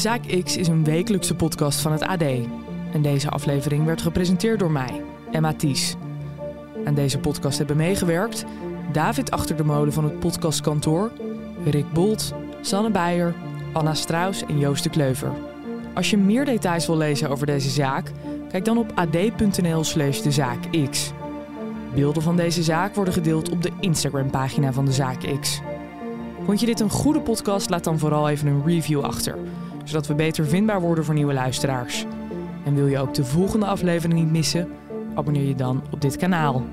Zaak 0.00 0.42
X 0.44 0.56
is 0.56 0.68
een 0.68 0.84
wekelijkse 0.84 1.34
podcast 1.34 1.80
van 1.80 1.92
het 1.92 2.02
AD. 2.02 2.22
En 2.92 3.02
deze 3.02 3.30
aflevering 3.30 3.84
werd 3.84 4.02
gepresenteerd 4.02 4.58
door 4.58 4.70
mij, 4.70 5.02
Emma 5.30 5.52
Ties. 5.52 5.96
Aan 6.84 6.94
deze 6.94 7.18
podcast 7.18 7.58
hebben 7.58 7.76
meegewerkt 7.76 8.44
David 8.92 9.30
Achter 9.30 9.56
de 9.56 9.64
Molen 9.64 9.92
van 9.92 10.04
het 10.04 10.18
podcastkantoor, 10.18 11.10
Rick 11.64 11.92
Bolt, 11.92 12.34
Sanne 12.60 12.90
Beijer, 12.90 13.34
Anna 13.72 13.94
Straus 13.94 14.44
en 14.46 14.58
Joost 14.58 14.82
de 14.82 14.90
Kleuver. 14.90 15.32
Als 15.94 16.10
je 16.10 16.16
meer 16.16 16.44
details 16.44 16.86
wil 16.86 16.96
lezen 16.96 17.30
over 17.30 17.46
deze 17.46 17.70
zaak, 17.70 18.12
kijk 18.48 18.64
dan 18.64 18.78
op 18.78 18.92
ad.nl 18.94 19.84
slash 19.84 20.20
de 20.20 20.30
zaak 20.30 20.88
X. 20.90 21.12
Beelden 21.94 22.22
van 22.22 22.36
deze 22.36 22.62
zaak 22.62 22.94
worden 22.94 23.14
gedeeld 23.14 23.50
op 23.50 23.62
de 23.62 23.72
Instagram-pagina 23.80 24.72
van 24.72 24.84
de 24.84 24.92
Zaak 24.92 25.40
X. 25.40 25.60
Vond 26.44 26.60
je 26.60 26.66
dit 26.66 26.80
een 26.80 26.90
goede 26.90 27.20
podcast? 27.20 27.70
Laat 27.70 27.84
dan 27.84 27.98
vooral 27.98 28.28
even 28.28 28.46
een 28.46 28.62
review 28.66 29.00
achter, 29.00 29.38
zodat 29.90 30.06
we 30.06 30.14
beter 30.14 30.46
vindbaar 30.46 30.80
worden 30.80 31.04
voor 31.04 31.14
nieuwe 31.14 31.32
luisteraars. 31.32 32.06
En 32.64 32.74
wil 32.74 32.86
je 32.86 32.98
ook 32.98 33.14
de 33.14 33.24
volgende 33.24 33.66
aflevering 33.66 34.18
niet 34.18 34.30
missen? 34.30 34.68
Abonneer 35.14 35.46
je 35.46 35.54
dan 35.54 35.82
op 35.90 36.00
dit 36.00 36.16
kanaal. 36.16 36.64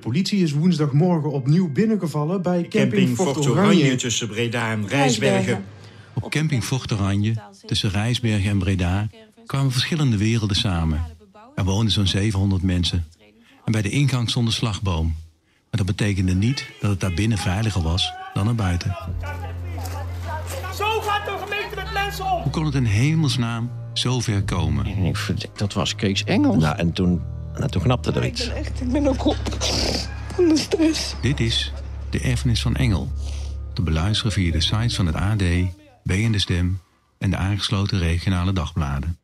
Politie 0.00 0.42
is 0.42 0.52
woensdagmorgen 0.52 1.30
opnieuw 1.30 1.72
binnengevallen 1.72 2.42
bij 2.42 2.60
camping, 2.60 2.80
camping 2.80 3.16
Fort 3.16 3.48
Oranje. 3.48 3.94
Tussen 3.94 4.28
Breda 4.28 4.70
en 4.70 4.88
Rijsbergen. 4.88 5.64
Op 6.14 6.30
camping 6.30 6.64
Fort 6.64 6.92
Oranje, 6.92 7.34
tussen 7.66 7.90
Rijsbergen 7.90 8.50
en 8.50 8.58
Breda, 8.58 9.08
kwamen 9.46 9.72
verschillende 9.72 10.16
werelden 10.16 10.56
samen. 10.56 11.06
Er 11.54 11.64
woonden 11.64 11.92
zo'n 11.92 12.06
700 12.06 12.62
mensen. 12.62 13.06
En 13.64 13.72
bij 13.72 13.82
de 13.82 13.90
ingang 13.90 14.30
stond 14.30 14.46
een 14.46 14.52
slagboom. 14.52 15.06
Maar 15.70 15.84
dat 15.84 15.86
betekende 15.86 16.34
niet 16.34 16.66
dat 16.80 16.90
het 16.90 17.00
daar 17.00 17.14
binnen 17.14 17.38
veiliger 17.38 17.82
was 17.82 18.12
dan 18.34 18.48
er 18.48 18.54
buiten. 18.54 18.96
Zo 20.76 21.00
gaat 21.00 21.24
de 21.26 21.36
gemeente 21.44 21.76
met 21.76 21.92
mensen 21.92 22.24
om! 22.24 22.42
Hoe 22.42 22.50
kon 22.50 22.64
het 22.64 22.74
in 22.74 22.84
hemelsnaam 22.84 23.70
zo 23.92 24.20
ver 24.20 24.42
komen? 24.42 24.86
Ik 24.86 25.58
dat 25.58 25.72
was 25.72 25.94
Kees 25.94 26.24
Engels. 26.24 26.62
Nou, 26.62 26.76
en 26.76 26.92
toen, 26.92 27.20
nou, 27.56 27.70
toen 27.70 27.82
knapte 27.82 28.12
er 28.12 28.26
iets. 28.26 28.48
Echt, 28.48 28.80
ik 28.80 28.92
ben 28.92 29.06
ook 29.06 29.24
op 29.24 29.36
van 30.34 30.48
de 30.48 30.56
stress. 30.56 31.14
Dit 31.22 31.40
is 31.40 31.72
De 32.10 32.20
Erfenis 32.20 32.62
van 32.62 32.76
Engel. 32.76 33.12
Te 33.74 33.82
beluisteren 33.82 34.32
via 34.32 34.52
de 34.52 34.60
sites 34.60 34.94
van 34.96 35.06
het 35.06 35.14
AD, 35.14 35.42
BN 36.04 36.30
De 36.30 36.38
Stem 36.38 36.80
en 37.18 37.30
de 37.30 37.36
aangesloten 37.36 37.98
regionale 37.98 38.52
dagbladen. 38.52 39.19